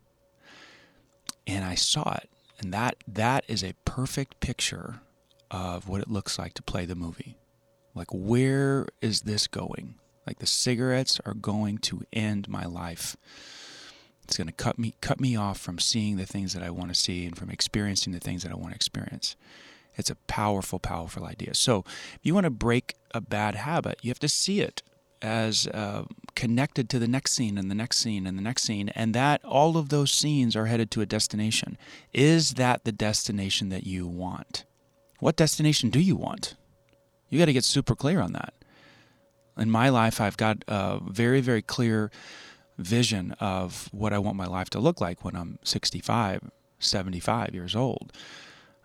And 1.45 1.65
I 1.65 1.75
saw 1.75 2.13
it. 2.15 2.29
And 2.59 2.73
that 2.73 3.03
that 3.07 3.43
is 3.47 3.63
a 3.63 3.75
perfect 3.83 4.39
picture 4.39 5.01
of 5.51 5.89
what 5.89 6.01
it 6.01 6.09
looks 6.09 6.39
like 6.39 6.53
to 6.53 6.63
play 6.63 6.85
the 6.85 6.95
movie. 6.95 7.37
Like 7.93 8.07
where 8.11 8.87
is 9.01 9.21
this 9.21 9.47
going? 9.47 9.95
Like 10.25 10.39
the 10.39 10.47
cigarettes 10.47 11.19
are 11.25 11.33
going 11.33 11.79
to 11.79 12.03
end 12.13 12.47
my 12.47 12.65
life. 12.65 13.17
It's 14.23 14.37
going 14.37 14.47
to 14.47 14.53
cut 14.53 14.79
me 14.79 14.95
cut 15.01 15.19
me 15.19 15.35
off 15.35 15.59
from 15.59 15.79
seeing 15.79 16.17
the 16.17 16.25
things 16.25 16.53
that 16.53 16.63
I 16.63 16.69
want 16.69 16.89
to 16.89 16.95
see 16.95 17.25
and 17.25 17.37
from 17.37 17.49
experiencing 17.49 18.13
the 18.13 18.19
things 18.19 18.43
that 18.43 18.51
I 18.51 18.55
want 18.55 18.69
to 18.69 18.75
experience. 18.75 19.35
It's 19.95 20.09
a 20.09 20.15
powerful, 20.15 20.79
powerful 20.79 21.25
idea. 21.25 21.53
So, 21.53 21.83
if 22.15 22.19
you 22.23 22.33
want 22.33 22.45
to 22.45 22.49
break 22.49 22.95
a 23.11 23.21
bad 23.21 23.55
habit, 23.55 23.99
you 24.01 24.09
have 24.09 24.19
to 24.19 24.29
see 24.29 24.61
it 24.61 24.81
as 25.21 25.67
uh, 25.67 26.03
connected 26.35 26.89
to 26.89 26.99
the 26.99 27.07
next 27.07 27.33
scene 27.33 27.57
and 27.57 27.69
the 27.69 27.75
next 27.75 27.97
scene 27.97 28.25
and 28.25 28.37
the 28.37 28.41
next 28.41 28.63
scene, 28.63 28.89
and 28.89 29.13
that 29.13 29.43
all 29.45 29.77
of 29.77 29.89
those 29.89 30.11
scenes 30.11 30.55
are 30.55 30.65
headed 30.65 30.89
to 30.91 31.01
a 31.01 31.05
destination. 31.05 31.77
Is 32.11 32.55
that 32.55 32.85
the 32.85 32.91
destination 32.91 33.69
that 33.69 33.85
you 33.85 34.07
want? 34.07 34.65
What 35.19 35.35
destination 35.35 35.89
do 35.89 35.99
you 35.99 36.15
want? 36.15 36.55
You 37.29 37.39
got 37.39 37.45
to 37.45 37.53
get 37.53 37.63
super 37.63 37.95
clear 37.95 38.19
on 38.19 38.33
that 38.33 38.53
in 39.57 39.69
my 39.69 39.89
life, 39.89 40.19
I've 40.19 40.37
got 40.37 40.63
a 40.67 40.99
very, 41.05 41.41
very 41.41 41.61
clear 41.61 42.11
vision 42.77 43.33
of 43.39 43.89
what 43.91 44.13
I 44.13 44.19
want 44.19 44.35
my 44.37 44.47
life 44.47 44.69
to 44.71 44.79
look 44.79 44.99
like 44.99 45.23
when 45.23 45.35
I'm 45.35 45.59
65, 45.63 46.41
75 46.79 47.53
years 47.53 47.75
old. 47.75 48.11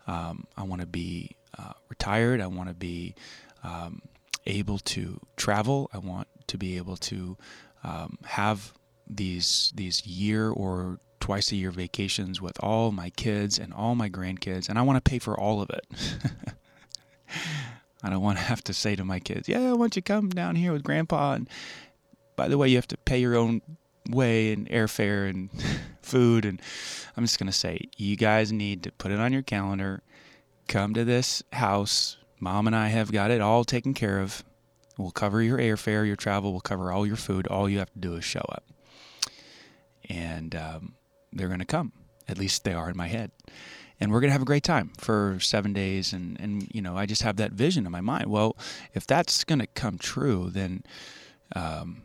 Um, 0.07 0.45
I 0.57 0.63
want 0.63 0.81
to 0.81 0.87
be 0.87 1.35
uh, 1.57 1.73
retired. 1.89 2.41
I 2.41 2.47
want 2.47 2.69
to 2.69 2.75
be 2.75 3.15
um, 3.63 4.01
able 4.45 4.79
to 4.79 5.19
travel. 5.37 5.89
I 5.93 5.97
want 5.97 6.27
to 6.47 6.57
be 6.57 6.77
able 6.77 6.97
to 6.97 7.37
um, 7.83 8.17
have 8.25 8.73
these 9.07 9.71
these 9.75 10.05
year 10.05 10.49
or 10.49 10.99
twice 11.19 11.51
a 11.51 11.55
year 11.55 11.71
vacations 11.71 12.41
with 12.41 12.57
all 12.61 12.91
my 12.91 13.09
kids 13.11 13.59
and 13.59 13.73
all 13.73 13.95
my 13.95 14.09
grandkids, 14.09 14.69
and 14.69 14.77
I 14.79 14.81
want 14.83 15.03
to 15.03 15.09
pay 15.09 15.19
for 15.19 15.39
all 15.39 15.61
of 15.61 15.69
it. 15.69 15.85
I 18.03 18.09
don't 18.09 18.21
want 18.21 18.37
to 18.37 18.43
have 18.45 18.63
to 18.65 18.73
say 18.73 18.95
to 18.95 19.03
my 19.03 19.19
kids, 19.19 19.47
"Yeah, 19.47 19.71
why 19.71 19.77
don't 19.77 19.95
you 19.95 20.01
come 20.01 20.29
down 20.29 20.55
here 20.55 20.71
with 20.71 20.83
Grandpa?" 20.83 21.33
And 21.33 21.49
by 22.35 22.47
the 22.47 22.57
way, 22.57 22.69
you 22.69 22.75
have 22.77 22.87
to 22.87 22.97
pay 22.97 23.19
your 23.19 23.35
own 23.35 23.61
way 24.09 24.53
and 24.53 24.67
airfare 24.69 25.29
and 25.29 25.49
food. 26.01 26.45
And 26.45 26.61
I'm 27.15 27.23
just 27.23 27.39
gonna 27.39 27.51
say, 27.51 27.89
you 27.97 28.15
guys 28.15 28.51
need 28.51 28.83
to 28.83 28.91
put 28.91 29.11
it 29.11 29.19
on 29.19 29.33
your 29.33 29.41
calendar. 29.41 30.01
Come 30.67 30.93
to 30.93 31.03
this 31.03 31.43
house. 31.53 32.17
Mom 32.39 32.67
and 32.67 32.75
I 32.75 32.87
have 32.87 33.11
got 33.11 33.31
it 33.31 33.41
all 33.41 33.63
taken 33.65 33.93
care 33.93 34.19
of. 34.19 34.43
We'll 34.97 35.11
cover 35.11 35.41
your 35.41 35.57
airfare, 35.57 36.05
your 36.05 36.15
travel. 36.15 36.51
We'll 36.51 36.61
cover 36.61 36.91
all 36.91 37.05
your 37.05 37.15
food. 37.15 37.47
All 37.47 37.69
you 37.69 37.79
have 37.79 37.91
to 37.93 37.99
do 37.99 38.15
is 38.15 38.23
show 38.23 38.45
up. 38.49 38.63
And 40.09 40.55
um, 40.55 40.95
they're 41.31 41.55
to 41.55 41.65
come. 41.65 41.93
At 42.27 42.37
least 42.37 42.63
they 42.63 42.73
are 42.73 42.89
in 42.89 42.97
my 42.97 43.07
head. 43.07 43.31
And 43.99 44.11
we're 44.11 44.21
going 44.21 44.29
to 44.29 44.33
have 44.33 44.41
a 44.41 44.45
great 44.45 44.63
time 44.63 44.91
for 44.97 45.39
seven 45.41 45.73
days. 45.73 46.13
And, 46.13 46.39
and, 46.39 46.67
you 46.73 46.81
know, 46.81 46.95
I 46.95 47.05
just 47.05 47.21
have 47.23 47.35
that 47.37 47.51
vision 47.51 47.85
in 47.85 47.91
my 47.91 48.01
mind. 48.01 48.27
Well, 48.27 48.57
if 48.93 49.05
that's 49.05 49.43
going 49.43 49.59
to 49.59 49.67
come 49.67 49.97
true, 49.97 50.49
then 50.49 50.83
um, 51.55 52.03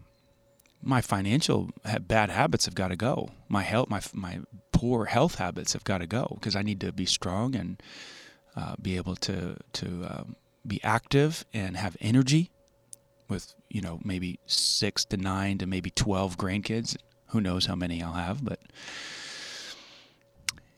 my 0.83 1.01
financial 1.01 1.71
bad 2.01 2.31
habits 2.31 2.65
have 2.65 2.75
got 2.75 2.89
to 2.89 2.97
go. 2.97 3.31
My 3.49 3.63
health, 3.63 3.89
my, 3.89 4.03
my 4.13 4.41
poor 4.73 5.07
health 5.07 5.37
habits 5.37 5.73
have 5.73 5.85
got 5.85 5.99
to 5.99 6.07
go 6.07 6.33
because 6.35 6.57
I 6.57 6.63
need 6.63 6.81
to 6.81 6.93
be 6.93 7.07
strong 7.07 7.55
and 7.55 7.83
uh, 8.57 8.75
be 8.81 8.97
able 8.97 9.17
to, 9.17 9.57
to 9.75 9.87
um, 9.87 10.37
be 10.67 10.83
active 10.83 11.45
and 11.55 11.77
have 11.77 11.97
energy 12.01 12.51
with, 13.29 13.55
you 13.71 13.81
know, 13.81 14.01
maybe 14.05 14.39
six 14.47 15.05
to 15.07 15.17
nine 15.17 15.59
to 15.59 15.67
maybe 15.67 15.91
12 15.91 16.37
grandkids. 16.37 16.97
Who 17.29 17.41
knows 17.41 17.67
how 17.67 17.75
many 17.75 18.03
I'll 18.03 18.13
have, 18.13 18.45
but 18.45 18.61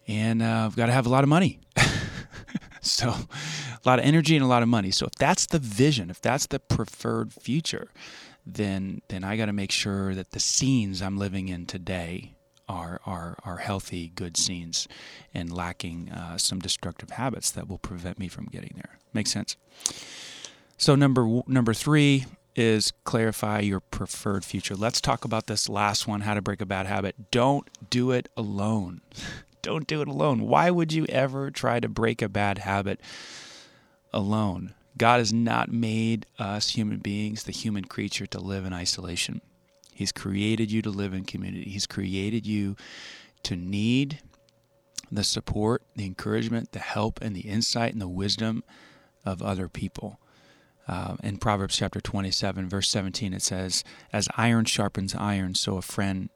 and 0.06 0.42
uh, 0.42 0.64
I've 0.66 0.76
got 0.76 0.86
to 0.86 0.92
have 0.92 1.06
a 1.06 1.10
lot 1.10 1.24
of 1.24 1.28
money. 1.28 1.60
so, 2.80 3.08
a 3.08 3.88
lot 3.88 3.98
of 3.98 4.04
energy 4.04 4.36
and 4.36 4.44
a 4.44 4.48
lot 4.48 4.62
of 4.62 4.68
money. 4.68 4.90
So, 4.90 5.06
if 5.06 5.14
that's 5.14 5.46
the 5.46 5.58
vision, 5.58 6.10
if 6.10 6.20
that's 6.20 6.46
the 6.46 6.58
preferred 6.58 7.32
future, 7.32 7.90
then 8.46 9.02
then 9.08 9.24
I 9.24 9.36
got 9.36 9.46
to 9.46 9.52
make 9.52 9.72
sure 9.72 10.14
that 10.14 10.30
the 10.30 10.40
scenes 10.40 11.02
I'm 11.02 11.18
living 11.18 11.48
in 11.48 11.66
today 11.66 12.36
are 12.68 13.00
are 13.04 13.36
are 13.44 13.58
healthy, 13.58 14.12
good 14.14 14.36
scenes, 14.36 14.86
and 15.34 15.52
lacking 15.52 16.10
uh, 16.10 16.38
some 16.38 16.60
destructive 16.60 17.10
habits 17.10 17.50
that 17.50 17.68
will 17.68 17.78
prevent 17.78 18.18
me 18.18 18.28
from 18.28 18.46
getting 18.46 18.72
there. 18.76 18.98
Makes 19.12 19.32
sense. 19.32 19.56
So 20.78 20.94
number 20.94 21.42
number 21.46 21.74
three 21.74 22.26
is 22.54 22.92
clarify 23.04 23.60
your 23.60 23.80
preferred 23.80 24.44
future. 24.44 24.74
Let's 24.74 25.00
talk 25.00 25.24
about 25.24 25.46
this 25.46 25.68
last 25.68 26.06
one: 26.06 26.22
how 26.22 26.34
to 26.34 26.42
break 26.42 26.60
a 26.60 26.66
bad 26.66 26.86
habit. 26.86 27.30
Don't 27.30 27.68
do 27.90 28.12
it 28.12 28.28
alone. 28.36 29.00
Don't 29.66 29.88
do 29.88 30.00
it 30.00 30.06
alone. 30.06 30.42
Why 30.42 30.70
would 30.70 30.92
you 30.92 31.06
ever 31.06 31.50
try 31.50 31.80
to 31.80 31.88
break 31.88 32.22
a 32.22 32.28
bad 32.28 32.58
habit 32.58 33.00
alone? 34.12 34.74
God 34.96 35.18
has 35.18 35.32
not 35.32 35.72
made 35.72 36.24
us 36.38 36.68
human 36.68 36.98
beings, 36.98 37.42
the 37.42 37.50
human 37.50 37.84
creature, 37.84 38.26
to 38.26 38.38
live 38.38 38.64
in 38.64 38.72
isolation. 38.72 39.40
He's 39.92 40.12
created 40.12 40.70
you 40.70 40.82
to 40.82 40.90
live 40.90 41.12
in 41.12 41.24
community. 41.24 41.68
He's 41.68 41.88
created 41.88 42.46
you 42.46 42.76
to 43.42 43.56
need 43.56 44.20
the 45.10 45.24
support, 45.24 45.82
the 45.96 46.06
encouragement, 46.06 46.70
the 46.70 46.78
help, 46.78 47.20
and 47.20 47.34
the 47.34 47.48
insight 47.48 47.92
and 47.92 48.00
the 48.00 48.06
wisdom 48.06 48.62
of 49.24 49.42
other 49.42 49.68
people. 49.68 50.20
Uh, 50.86 51.16
in 51.24 51.38
Proverbs 51.38 51.76
chapter 51.76 52.00
27, 52.00 52.68
verse 52.68 52.88
17, 52.88 53.34
it 53.34 53.42
says, 53.42 53.82
As 54.12 54.28
iron 54.36 54.64
sharpens 54.64 55.12
iron, 55.16 55.56
so 55.56 55.76
a 55.76 55.82
friend 55.82 56.30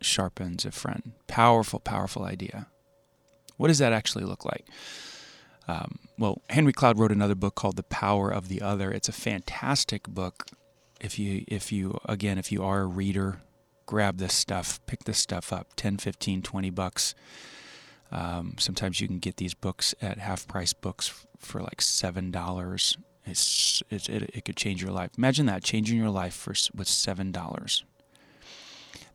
sharpens 0.00 0.64
a 0.64 0.72
friend. 0.72 1.12
Powerful, 1.28 1.78
powerful 1.78 2.24
idea. 2.24 2.66
What 3.56 3.68
does 3.68 3.78
that 3.78 3.92
actually 3.92 4.24
look 4.24 4.44
like? 4.44 4.66
Um, 5.68 5.98
well, 6.18 6.42
Henry 6.50 6.72
Cloud 6.72 6.98
wrote 6.98 7.12
another 7.12 7.34
book 7.34 7.54
called 7.54 7.76
The 7.76 7.82
Power 7.84 8.30
of 8.30 8.48
the 8.48 8.60
Other. 8.60 8.90
It's 8.90 9.08
a 9.08 9.12
fantastic 9.12 10.08
book. 10.08 10.46
If 11.00 11.18
you, 11.18 11.44
if 11.48 11.72
you, 11.72 11.98
again, 12.04 12.38
if 12.38 12.52
you 12.52 12.62
are 12.62 12.80
a 12.80 12.86
reader, 12.86 13.40
grab 13.86 14.18
this 14.18 14.34
stuff, 14.34 14.80
pick 14.86 15.04
this 15.04 15.18
stuff 15.18 15.52
up 15.52 15.68
10, 15.76 15.98
15, 15.98 16.42
20 16.42 16.70
bucks. 16.70 17.14
Um, 18.10 18.56
sometimes 18.58 19.00
you 19.00 19.08
can 19.08 19.18
get 19.18 19.36
these 19.36 19.54
books 19.54 19.94
at 20.02 20.18
half 20.18 20.46
price 20.46 20.72
books 20.72 21.26
for 21.38 21.60
like 21.60 21.78
$7. 21.78 22.96
It's, 23.24 23.82
it's 23.90 24.08
it, 24.08 24.30
it 24.34 24.44
could 24.44 24.56
change 24.56 24.82
your 24.82 24.92
life. 24.92 25.10
Imagine 25.16 25.46
that, 25.46 25.62
changing 25.62 25.98
your 25.98 26.10
life 26.10 26.34
for, 26.34 26.54
with 26.74 26.88
$7. 26.88 27.82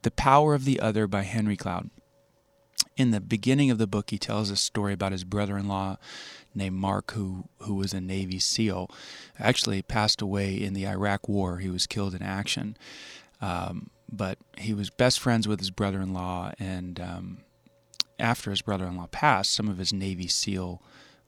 The 0.01 0.11
Power 0.11 0.53
of 0.53 0.65
the 0.65 0.79
Other 0.79 1.07
by 1.07 1.23
Henry 1.23 1.57
Cloud. 1.57 1.89
In 2.97 3.11
the 3.11 3.21
beginning 3.21 3.69
of 3.69 3.77
the 3.77 3.85
book, 3.85 4.09
he 4.09 4.17
tells 4.17 4.49
a 4.49 4.55
story 4.55 4.91
about 4.91 5.11
his 5.11 5.23
brother 5.23 5.55
in 5.55 5.67
law 5.67 5.97
named 6.55 6.75
Mark, 6.75 7.11
who, 7.11 7.45
who 7.59 7.75
was 7.75 7.93
a 7.93 8.01
Navy 8.01 8.39
SEAL. 8.39 8.89
Actually, 9.39 9.83
passed 9.83 10.19
away 10.19 10.55
in 10.55 10.73
the 10.73 10.87
Iraq 10.87 11.29
War. 11.29 11.59
He 11.59 11.69
was 11.69 11.85
killed 11.85 12.15
in 12.15 12.23
action. 12.23 12.75
Um, 13.39 13.91
but 14.11 14.39
he 14.57 14.73
was 14.73 14.89
best 14.89 15.19
friends 15.19 15.47
with 15.47 15.59
his 15.59 15.69
brother 15.69 16.01
in 16.01 16.11
law. 16.11 16.51
And 16.57 16.99
um, 16.99 17.37
after 18.17 18.49
his 18.49 18.63
brother 18.63 18.85
in 18.85 18.97
law 18.97 19.07
passed, 19.07 19.53
some 19.53 19.67
of 19.67 19.77
his 19.77 19.93
Navy 19.93 20.27
SEAL 20.27 20.81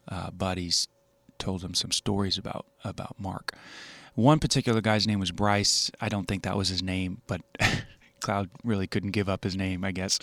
uh, 0.08 0.32
buddies 0.32 0.88
told 1.38 1.64
him 1.64 1.76
some 1.76 1.92
stories 1.92 2.40
about, 2.40 2.66
about 2.84 3.16
Mark. 3.20 3.54
One 4.16 4.40
particular 4.40 4.82
guy's 4.82 5.06
name 5.06 5.20
was 5.20 5.32
Bryce. 5.32 5.92
I 6.02 6.10
don't 6.10 6.28
think 6.28 6.44
that 6.44 6.58
was 6.58 6.70
his 6.70 6.82
name, 6.82 7.22
but 7.28 7.42
Cloud 8.20 8.50
really 8.64 8.88
couldn't 8.88 9.12
give 9.12 9.30
up 9.30 9.44
his 9.44 9.56
name, 9.56 9.84
I 9.84 9.92
guess. 9.92 10.20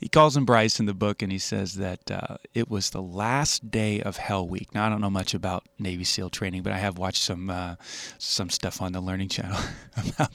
He 0.00 0.08
calls 0.08 0.36
him 0.36 0.44
Bryce 0.44 0.80
in 0.80 0.86
the 0.86 0.94
book, 0.94 1.22
and 1.22 1.30
he 1.30 1.38
says 1.38 1.74
that 1.74 2.10
uh, 2.10 2.36
it 2.54 2.68
was 2.68 2.90
the 2.90 3.02
last 3.02 3.70
day 3.70 4.00
of 4.00 4.16
Hell 4.16 4.46
Week. 4.46 4.74
Now, 4.74 4.86
I 4.86 4.88
don't 4.88 5.00
know 5.00 5.10
much 5.10 5.34
about 5.34 5.64
Navy 5.78 6.04
SEAL 6.04 6.30
training, 6.30 6.62
but 6.62 6.72
I 6.72 6.78
have 6.78 6.98
watched 6.98 7.22
some 7.22 7.50
uh, 7.50 7.76
some 8.18 8.50
stuff 8.50 8.80
on 8.80 8.92
the 8.92 9.00
Learning 9.00 9.28
Channel 9.28 9.58
about 10.14 10.32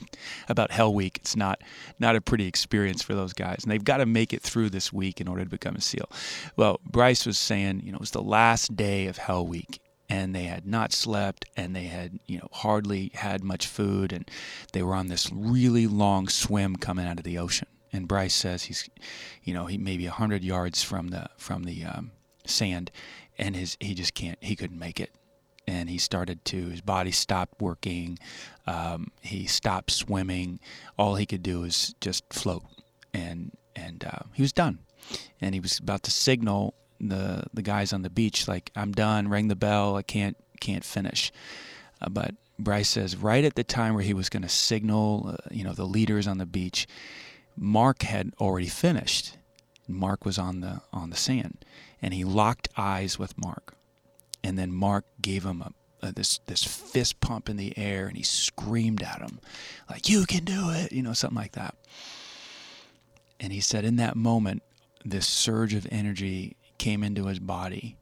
about 0.48 0.70
Hell 0.70 0.94
Week. 0.94 1.18
It's 1.18 1.36
not 1.36 1.62
not 1.98 2.16
a 2.16 2.20
pretty 2.20 2.46
experience 2.46 3.02
for 3.02 3.14
those 3.14 3.32
guys, 3.32 3.60
and 3.62 3.70
they've 3.70 3.84
got 3.84 3.98
to 3.98 4.06
make 4.06 4.32
it 4.32 4.42
through 4.42 4.70
this 4.70 4.92
week 4.92 5.20
in 5.20 5.28
order 5.28 5.44
to 5.44 5.50
become 5.50 5.76
a 5.76 5.80
SEAL. 5.80 6.10
Well, 6.56 6.80
Bryce 6.84 7.26
was 7.26 7.38
saying, 7.38 7.82
you 7.84 7.92
know, 7.92 7.96
it 7.96 8.00
was 8.00 8.10
the 8.12 8.22
last 8.22 8.76
day 8.76 9.06
of 9.06 9.18
Hell 9.18 9.46
Week, 9.46 9.80
and 10.10 10.34
they 10.34 10.42
had 10.42 10.66
not 10.66 10.92
slept 10.92 11.46
and 11.56 11.74
they 11.74 11.84
had 11.84 12.18
you 12.26 12.38
know 12.38 12.48
hardly 12.52 13.12
had 13.14 13.44
much 13.44 13.66
food 13.66 14.12
and 14.12 14.28
they 14.72 14.82
were 14.82 14.94
on 14.94 15.06
this 15.06 15.30
really 15.32 15.86
long 15.86 16.28
swim 16.28 16.76
coming 16.76 17.06
out 17.06 17.18
of 17.18 17.24
the 17.24 17.38
ocean. 17.38 17.68
And 17.92 18.06
Bryce 18.06 18.34
says 18.34 18.64
he's 18.64 18.90
you 19.44 19.54
know 19.54 19.66
he 19.66 19.78
maybe 19.78 20.06
a 20.06 20.10
hundred 20.10 20.42
yards 20.42 20.82
from 20.82 21.08
the 21.08 21.28
from 21.38 21.62
the 21.62 21.84
um, 21.84 22.10
sand 22.44 22.90
and 23.38 23.54
his 23.56 23.76
he 23.80 23.94
just 23.94 24.14
can't 24.14 24.38
he 24.42 24.56
couldn't 24.56 24.78
make 24.78 25.00
it. 25.00 25.14
And 25.66 25.88
he 25.88 25.98
started 25.98 26.44
to 26.46 26.68
his 26.68 26.80
body 26.80 27.12
stopped 27.12 27.62
working 27.62 28.18
um, 28.66 29.12
he 29.20 29.46
stopped 29.46 29.90
swimming. 29.92 30.60
All 30.98 31.14
he 31.14 31.26
could 31.26 31.42
do 31.42 31.60
was 31.60 31.94
just 32.00 32.24
float 32.32 32.64
and 33.14 33.52
and 33.76 34.04
uh, 34.04 34.24
he 34.32 34.42
was 34.42 34.52
done. 34.52 34.80
And 35.40 35.54
he 35.54 35.60
was 35.60 35.78
about 35.78 36.02
to 36.04 36.10
signal 36.10 36.74
the 37.00 37.44
the 37.52 37.62
guys 37.62 37.92
on 37.92 38.02
the 38.02 38.10
beach 38.10 38.46
like 38.46 38.70
I'm 38.76 38.92
done, 38.92 39.28
ring 39.28 39.48
the 39.48 39.56
bell, 39.56 39.96
I 39.96 40.02
can't 40.02 40.36
can't 40.60 40.84
finish. 40.84 41.32
Uh, 42.00 42.08
but 42.08 42.34
Bryce 42.58 42.90
says 42.90 43.16
right 43.16 43.44
at 43.44 43.54
the 43.54 43.64
time 43.64 43.94
where 43.94 44.04
he 44.04 44.14
was 44.14 44.28
going 44.28 44.42
to 44.42 44.48
signal, 44.48 45.34
uh, 45.34 45.48
you 45.50 45.64
know, 45.64 45.72
the 45.72 45.86
leaders 45.86 46.26
on 46.26 46.38
the 46.38 46.46
beach, 46.46 46.86
Mark 47.56 48.02
had 48.02 48.32
already 48.40 48.68
finished. 48.68 49.36
Mark 49.88 50.24
was 50.24 50.38
on 50.38 50.60
the 50.60 50.82
on 50.92 51.10
the 51.10 51.16
sand, 51.16 51.64
and 52.00 52.14
he 52.14 52.24
locked 52.24 52.68
eyes 52.76 53.18
with 53.18 53.36
Mark, 53.38 53.74
and 54.44 54.58
then 54.58 54.72
Mark 54.72 55.04
gave 55.20 55.44
him 55.44 55.62
a, 55.62 56.06
a, 56.06 56.12
this 56.12 56.38
this 56.46 56.62
fist 56.62 57.20
pump 57.20 57.48
in 57.48 57.56
the 57.56 57.76
air, 57.76 58.06
and 58.06 58.16
he 58.16 58.22
screamed 58.22 59.02
at 59.02 59.20
him, 59.20 59.40
like 59.88 60.08
"You 60.08 60.26
can 60.26 60.44
do 60.44 60.70
it," 60.70 60.92
you 60.92 61.02
know, 61.02 61.12
something 61.12 61.36
like 61.36 61.52
that. 61.52 61.74
And 63.40 63.52
he 63.52 63.60
said, 63.60 63.84
in 63.84 63.96
that 63.96 64.16
moment, 64.16 64.62
this 65.04 65.26
surge 65.26 65.72
of 65.72 65.88
energy 65.90 66.56
came 66.80 67.04
into 67.04 67.26
his 67.26 67.38
body. 67.38 67.98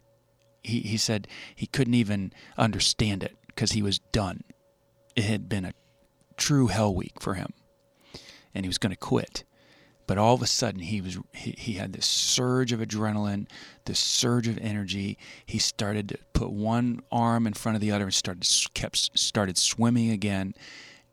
He, 0.62 0.80
he 0.80 0.96
said 0.96 1.26
he 1.54 1.66
couldn't 1.66 1.94
even 1.94 2.32
understand 2.56 3.24
it 3.24 3.36
because 3.48 3.72
he 3.72 3.82
was 3.82 3.98
done. 4.12 4.44
It 5.16 5.24
had 5.24 5.48
been 5.48 5.64
a 5.64 5.74
true 6.36 6.68
hell 6.68 6.94
week 6.94 7.20
for 7.20 7.34
him, 7.34 7.52
and 8.54 8.64
he 8.64 8.68
was 8.68 8.78
going 8.78 8.92
to 8.92 8.96
quit. 8.96 9.42
But 10.06 10.16
all 10.16 10.34
of 10.34 10.42
a 10.42 10.46
sudden, 10.46 10.80
he 10.80 11.00
was 11.00 11.18
he, 11.34 11.54
he 11.58 11.72
had 11.74 11.92
this 11.92 12.06
surge 12.06 12.70
of 12.72 12.78
adrenaline, 12.78 13.48
this 13.84 13.98
surge 13.98 14.46
of 14.46 14.56
energy. 14.58 15.18
He 15.44 15.58
started 15.58 16.08
to 16.10 16.18
put 16.32 16.50
one 16.50 17.00
arm 17.10 17.48
in 17.48 17.54
front 17.54 17.74
of 17.74 17.82
the 17.82 17.90
other 17.90 18.04
and 18.04 18.14
started 18.14 18.48
kept 18.74 19.18
started 19.18 19.58
swimming 19.58 20.10
again. 20.10 20.54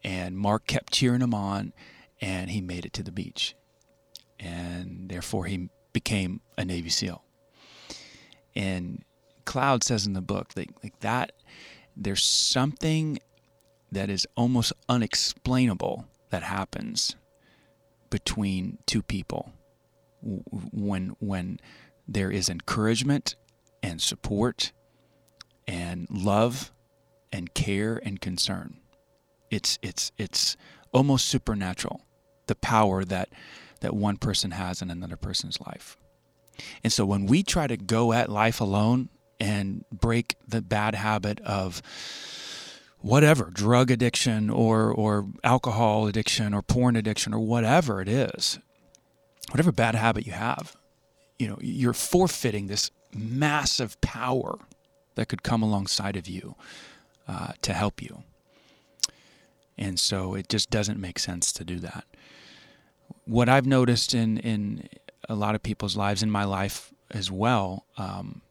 And 0.03 0.37
Mark 0.37 0.67
kept 0.67 0.93
cheering 0.93 1.21
him 1.21 1.33
on, 1.33 1.73
and 2.21 2.51
he 2.51 2.61
made 2.61 2.85
it 2.85 2.93
to 2.93 3.03
the 3.03 3.11
beach. 3.11 3.55
And 4.39 5.09
therefore, 5.09 5.45
he 5.45 5.69
became 5.93 6.41
a 6.59 6.63
Navy 6.63 6.89
SEAL. 6.89 7.24
And 8.55 9.03
Cloud 9.45 9.83
says 9.83 10.05
in 10.05 10.13
the 10.13 10.21
book 10.21 10.53
that 10.53 10.67
like 10.83 10.99
that 11.01 11.33
there's 11.95 12.23
something 12.23 13.19
that 13.91 14.09
is 14.09 14.27
almost 14.35 14.73
unexplainable 14.89 16.05
that 16.29 16.43
happens 16.43 17.15
between 18.09 18.77
two 18.85 19.01
people 19.01 19.51
when 20.21 21.15
when 21.19 21.59
there 22.07 22.31
is 22.31 22.49
encouragement 22.49 23.35
and 23.83 24.01
support 24.01 24.71
and 25.67 26.07
love 26.09 26.71
and 27.31 27.53
care 27.53 27.99
and 28.03 28.19
concern. 28.19 28.77
It's 29.49 29.77
it's 29.81 30.11
it's 30.17 30.57
almost 30.91 31.27
supernatural 31.27 32.01
the 32.47 32.55
power 32.55 33.03
that 33.05 33.29
that 33.81 33.95
one 33.95 34.17
person 34.17 34.51
has 34.51 34.81
in 34.81 34.89
another 34.89 35.17
person's 35.17 35.59
life. 35.61 35.97
And 36.83 36.91
so 36.91 37.05
when 37.05 37.25
we 37.25 37.43
try 37.43 37.67
to 37.67 37.77
go 37.77 38.13
at 38.13 38.29
life 38.29 38.61
alone 38.61 39.09
and 39.39 39.83
break 39.91 40.35
the 40.47 40.61
bad 40.61 40.95
habit 40.95 41.39
of 41.41 41.81
whatever 42.99 43.51
drug 43.51 43.91
addiction 43.91 44.49
or 44.49 44.91
or 44.91 45.27
alcohol 45.43 46.07
addiction 46.07 46.53
or 46.53 46.61
porn 46.61 46.95
addiction 46.95 47.33
or 47.33 47.39
whatever 47.39 48.01
it 48.01 48.07
is 48.07 48.57
whatever 49.51 49.71
bad 49.71 49.93
habit 49.93 50.25
you 50.25 50.31
have 50.31 50.75
you 51.37 51.47
know 51.47 51.57
you're 51.61 51.93
forfeiting 51.93 52.67
this 52.67 52.89
massive 53.13 53.99
power 54.01 54.57
that 55.15 55.27
could 55.27 55.43
come 55.43 55.63
alongside 55.63 56.15
of 56.15 56.27
you 56.27 56.55
uh, 57.27 57.53
to 57.61 57.73
help 57.73 58.01
you. 58.01 58.23
And 59.77 59.99
so 59.99 60.35
it 60.35 60.47
just 60.47 60.69
doesn't 60.69 60.99
make 60.99 61.19
sense 61.19 61.51
to 61.53 61.65
do 61.65 61.79
that. 61.79 62.05
What 63.25 63.49
i've 63.49 63.65
noticed 63.65 64.13
in 64.13 64.37
in 64.37 64.87
a 65.29 65.35
lot 65.35 65.55
of 65.55 65.63
people's 65.63 65.95
lives 65.95 66.23
in 66.23 66.29
my 66.29 66.43
life 66.43 66.93
as 67.11 67.31
well 67.31 67.85
um, 67.97 68.41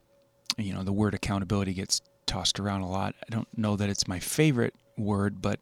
you 0.57 0.73
know 0.73 0.83
the 0.83 0.93
word 0.93 1.14
accountability 1.14 1.75
gets 1.75 2.00
tossed 2.26 2.61
around 2.61 2.83
a 2.83 2.88
lot. 2.88 3.14
I 3.23 3.31
don't 3.31 3.49
know 3.57 3.76
that 3.76 3.88
it's 3.88 4.09
my 4.09 4.19
favorite 4.19 4.75
word, 4.97 5.43
but 5.43 5.61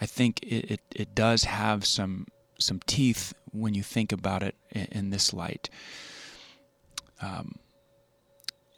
I 0.00 0.06
think 0.06 0.42
it, 0.42 0.70
it, 0.70 0.80
it 0.94 1.14
does 1.14 1.44
have 1.44 1.84
some 1.84 2.26
some 2.58 2.80
teeth 2.86 3.34
when 3.52 3.74
you 3.74 3.82
think 3.82 4.12
about 4.12 4.42
it 4.42 4.54
in, 4.70 4.86
in 4.86 5.10
this 5.10 5.32
light. 5.32 5.70
Um, 7.20 7.56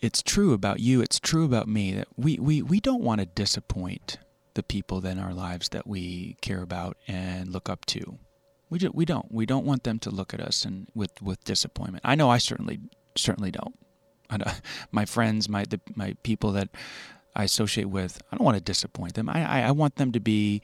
it's 0.00 0.22
true 0.22 0.52
about 0.52 0.80
you. 0.80 1.00
It's 1.00 1.18
true 1.20 1.44
about 1.44 1.68
me 1.68 1.92
that 1.92 2.08
we, 2.16 2.38
we, 2.38 2.62
we 2.62 2.80
don't 2.80 3.02
want 3.02 3.20
to 3.20 3.26
disappoint 3.26 4.18
the 4.54 4.62
people 4.62 5.04
in 5.04 5.18
our 5.18 5.34
lives 5.34 5.70
that 5.70 5.86
we 5.86 6.36
care 6.40 6.62
about 6.62 6.96
and 7.06 7.48
look 7.48 7.68
up 7.68 7.84
to. 7.86 8.18
We, 8.70 8.78
do, 8.78 8.90
we 8.94 9.04
don't. 9.04 9.30
We 9.32 9.46
don't 9.46 9.66
want 9.66 9.84
them 9.84 9.98
to 10.00 10.10
look 10.10 10.32
at 10.32 10.40
us 10.40 10.64
and 10.64 10.88
with, 10.94 11.20
with 11.20 11.42
disappointment. 11.44 12.02
I 12.04 12.14
know 12.14 12.30
I 12.30 12.38
certainly 12.38 12.80
certainly 13.16 13.50
don't. 13.50 13.76
my 14.92 15.04
friends, 15.04 15.48
my 15.48 15.64
the, 15.64 15.80
my 15.94 16.14
people 16.22 16.52
that 16.52 16.68
I 17.34 17.44
associate 17.44 17.88
with, 17.88 18.20
I 18.30 18.36
don't 18.36 18.44
want 18.44 18.56
to 18.56 18.62
disappoint 18.62 19.14
them. 19.14 19.28
I, 19.28 19.62
I, 19.62 19.68
I 19.68 19.70
want 19.72 19.96
them 19.96 20.12
to 20.12 20.20
be 20.20 20.62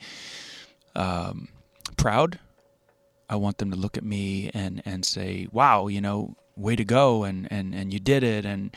um, 0.94 1.48
proud. 1.96 2.38
I 3.28 3.36
want 3.36 3.58
them 3.58 3.70
to 3.70 3.76
look 3.76 3.96
at 3.96 4.04
me 4.04 4.50
and, 4.54 4.82
and 4.84 5.04
say, 5.04 5.48
wow, 5.50 5.88
you 5.88 6.00
know, 6.00 6.36
way 6.56 6.76
to 6.76 6.84
go. 6.84 7.24
And, 7.24 7.48
and, 7.50 7.74
and 7.74 7.92
you 7.92 7.98
did 7.98 8.22
it. 8.22 8.44
And, 8.44 8.74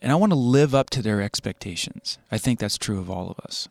and 0.00 0.10
I 0.10 0.14
want 0.14 0.32
to 0.32 0.38
live 0.38 0.74
up 0.74 0.90
to 0.90 1.02
their 1.02 1.20
expectations. 1.20 2.18
I 2.32 2.38
think 2.38 2.58
that's 2.58 2.78
true 2.78 2.98
of 2.98 3.10
all 3.10 3.30
of 3.30 3.38
us. 3.40 3.68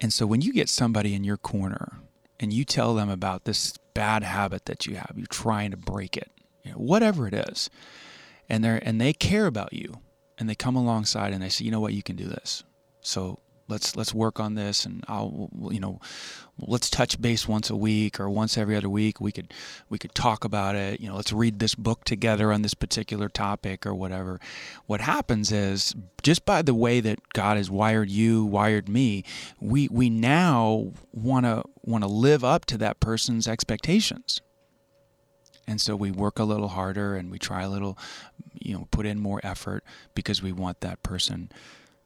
And 0.00 0.12
so 0.12 0.26
when 0.26 0.40
you 0.40 0.52
get 0.52 0.68
somebody 0.68 1.14
in 1.14 1.22
your 1.24 1.36
corner 1.36 2.00
and 2.40 2.52
you 2.52 2.64
tell 2.64 2.94
them 2.94 3.08
about 3.08 3.44
this 3.44 3.76
bad 3.94 4.22
habit 4.22 4.66
that 4.66 4.86
you 4.86 4.96
have, 4.96 5.14
you're 5.16 5.26
trying 5.26 5.70
to 5.70 5.76
break 5.76 6.16
it, 6.16 6.30
you 6.62 6.72
know, 6.72 6.78
whatever 6.78 7.26
it 7.26 7.34
is, 7.34 7.70
and 8.48 8.64
they 8.64 8.80
and 8.82 9.00
they 9.00 9.12
care 9.12 9.46
about 9.46 9.72
you 9.72 9.98
and 10.38 10.48
they 10.48 10.54
come 10.54 10.76
alongside 10.76 11.32
and 11.32 11.42
they 11.42 11.48
say, 11.48 11.64
you 11.64 11.70
know 11.70 11.80
what, 11.80 11.94
you 11.94 12.02
can 12.02 12.16
do 12.16 12.26
this. 12.26 12.62
So 13.00 13.40
let's 13.68 13.94
let's 13.96 14.14
work 14.14 14.40
on 14.40 14.54
this, 14.54 14.84
and 14.84 15.04
I'll 15.08 15.50
you 15.70 15.80
know 15.80 16.00
let's 16.58 16.90
touch 16.90 17.20
base 17.20 17.46
once 17.46 17.70
a 17.70 17.76
week 17.76 18.18
or 18.18 18.28
once 18.28 18.58
every 18.58 18.76
other 18.76 18.88
week. 18.88 19.20
We 19.20 19.32
could 19.32 19.52
we 19.88 19.98
could 19.98 20.14
talk 20.14 20.44
about 20.44 20.74
it. 20.74 21.00
You 21.00 21.08
know, 21.08 21.16
let's 21.16 21.32
read 21.32 21.58
this 21.58 21.74
book 21.74 22.04
together 22.04 22.52
on 22.52 22.62
this 22.62 22.74
particular 22.74 23.28
topic 23.28 23.86
or 23.86 23.94
whatever. 23.94 24.40
What 24.86 25.00
happens 25.00 25.52
is 25.52 25.94
just 26.22 26.44
by 26.44 26.62
the 26.62 26.74
way 26.74 27.00
that 27.00 27.32
God 27.32 27.56
has 27.56 27.70
wired 27.70 28.10
you, 28.10 28.44
wired 28.44 28.88
me, 28.88 29.24
we 29.60 29.88
we 29.88 30.10
now 30.10 30.92
want 31.12 31.46
to 31.46 31.64
want 31.82 32.04
to 32.04 32.08
live 32.08 32.44
up 32.44 32.64
to 32.66 32.78
that 32.78 33.00
person's 33.00 33.46
expectations. 33.46 34.40
And 35.66 35.82
so 35.82 35.94
we 35.94 36.10
work 36.10 36.38
a 36.38 36.44
little 36.44 36.68
harder 36.68 37.14
and 37.14 37.30
we 37.30 37.38
try 37.38 37.62
a 37.62 37.68
little, 37.68 37.98
you 38.54 38.72
know, 38.72 38.88
put 38.90 39.04
in 39.04 39.20
more 39.20 39.38
effort 39.42 39.84
because 40.14 40.42
we 40.42 40.50
want 40.50 40.80
that 40.80 41.02
person 41.02 41.52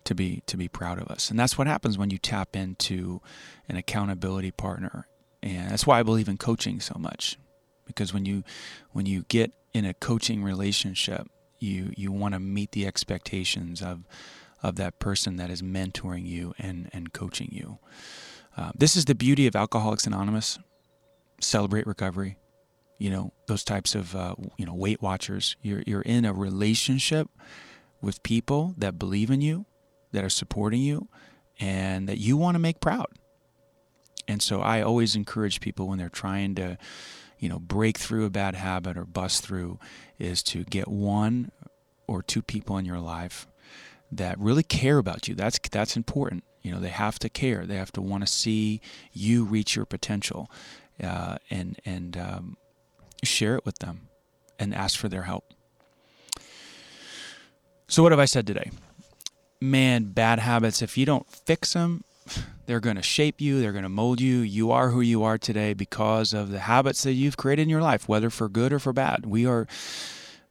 to 0.05 0.15
be 0.15 0.43
to 0.47 0.57
be 0.57 0.69
proud 0.69 0.99
of 0.99 1.09
us. 1.09 1.31
And 1.31 1.39
that's 1.39 1.57
what 1.57 1.67
happens 1.67 1.99
when 1.99 2.11
you 2.11 2.19
tap 2.19 2.57
into 2.57 3.21
an 3.69 3.77
accountability 3.77 4.51
partner. 4.51 5.07
And 5.43 5.71
that's 5.71 5.87
why 5.87 6.01
I 6.01 6.03
believe 6.03 6.29
in 6.29 6.39
coaching 6.39 6.81
so 6.81 6.97
much. 6.99 7.39
Because 7.87 8.13
when 8.15 8.25
you 8.25 8.45
when 8.91 9.07
you 9.07 9.25
get 9.29 9.53
in 9.73 9.85
a 9.85 9.95
coaching 9.95 10.43
relationship, 10.43 11.29
you 11.59 11.93
you 11.97 12.13
want 12.13 12.35
to 12.35 12.41
meet 12.41 12.73
the 12.73 12.87
expectations 12.87 13.83
of 13.83 14.07
of 14.63 14.77
that 14.77 14.99
person 14.99 15.37
that 15.37 15.51
is 15.51 15.63
mentoring 15.63 16.27
you 16.27 16.55
and 16.59 16.89
and 16.93 17.13
coaching 17.13 17.49
you. 17.51 17.79
Uh, 18.57 18.71
this 18.77 18.97
is 18.97 19.07
the 19.07 19.15
beauty 19.15 19.47
of 19.47 19.57
Alcoholics 19.57 20.07
Anonymous. 20.07 20.59
Celebrate 21.41 21.87
recovery 21.87 22.37
you 23.03 23.11
know 23.11 23.33
those 23.49 23.65
types 23.65 23.97
of 23.97 24.15
uh, 24.15 24.37
you 24.57 24.65
know 24.65 24.75
Weight 24.75 25.03
Watchers. 25.03 25.57
You're 25.61 25.83
you're 25.89 26.03
in 26.03 26.25
a 26.25 26.33
relationship 26.33 27.29
with 28.01 28.23
people 28.23 28.75
that 28.79 28.97
believe 28.97 29.29
in 29.29 29.41
you, 29.41 29.67
that 30.13 30.25
are 30.25 30.31
supporting 30.31 30.81
you, 30.81 31.09
and 31.59 32.09
that 32.09 32.19
you 32.19 32.37
want 32.37 32.55
to 32.55 32.59
make 32.59 32.81
proud. 32.81 33.09
And 34.29 34.41
so 34.41 34.61
I 34.61 34.83
always 34.83 35.17
encourage 35.17 35.61
people 35.61 35.89
when 35.89 35.99
they're 35.99 36.09
trying 36.09 36.55
to, 36.55 36.79
you 37.39 37.49
know, 37.49 37.59
break 37.59 37.99
through 37.99 38.25
a 38.25 38.31
bad 38.31 38.55
habit 38.55 38.97
or 38.97 39.05
bust 39.05 39.45
through, 39.45 39.79
is 40.19 40.43
to 40.45 40.65
get 40.65 40.89
one 40.89 41.51
or 42.07 42.23
two 42.23 42.43
people 42.43 42.79
in 42.79 42.85
your 42.85 43.01
life 43.01 43.47
that 44.13 44.39
really 44.39 44.63
care 44.63 44.99
about 44.99 45.29
you. 45.29 45.35
That's 45.35 45.59
that's 45.71 45.97
important. 45.97 46.45
You 46.63 46.71
know, 46.73 46.79
they 46.79 46.91
have 46.91 47.19
to 47.21 47.29
care. 47.29 47.67
They 47.67 47.77
have 47.77 47.93
to 47.93 48.03
want 48.03 48.25
to 48.25 48.33
see 48.33 48.81
you 49.13 49.45
reach 49.45 49.75
your 49.75 49.87
potential, 49.87 50.51
uh, 51.03 51.39
and 51.51 51.81
and 51.85 52.17
um, 52.17 52.57
share 53.25 53.57
it 53.57 53.65
with 53.65 53.79
them 53.79 54.09
and 54.59 54.75
ask 54.75 54.99
for 54.99 55.09
their 55.09 55.23
help. 55.23 55.53
So, 57.89 58.03
what 58.03 58.13
have 58.13 58.21
I 58.21 58.27
said 58.27 58.47
today? 58.47 58.71
Man, 59.63 60.07
bad 60.07 60.41
habits, 60.41 60.83
if 60.83 60.99
you 60.99 61.07
don't 61.07 61.31
fix 61.31 61.75
them, 61.75 62.03
they're 62.67 62.81
going 62.81 62.97
to 62.97 63.03
shape 63.03 63.41
you, 63.41 63.61
they're 63.61 63.71
going 63.71 63.85
to 63.85 63.89
mold 63.89 64.21
you. 64.21 64.39
You 64.39 64.73
are 64.73 64.91
who 64.91 65.01
you 65.01 65.23
are 65.23 65.39
today 65.39 65.73
because 65.73 66.33
of 66.33 66.51
the 66.51 66.59
habits 66.59 67.05
that 67.05 67.13
you've 67.13 67.37
created 67.37 67.63
in 67.63 67.69
your 67.69 67.81
life, 67.81 68.09
whether 68.09 68.29
for 68.29 68.49
good 68.49 68.73
or 68.73 68.81
for 68.81 68.93
bad. 68.93 69.25
We 69.25 69.47
are 69.47 69.69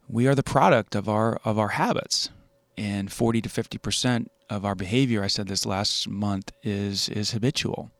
we 0.08 0.26
are 0.26 0.34
the 0.34 0.42
product 0.42 0.94
of 0.94 1.10
our 1.10 1.38
of 1.44 1.58
our 1.58 1.68
habits. 1.68 2.30
And 2.78 3.12
40 3.12 3.42
to 3.42 3.48
50% 3.50 4.28
of 4.48 4.64
our 4.64 4.74
behavior, 4.74 5.22
I 5.22 5.26
said 5.26 5.46
this 5.46 5.66
last 5.66 6.08
month, 6.08 6.50
is 6.62 7.10
is 7.10 7.32
habitual. 7.32 7.90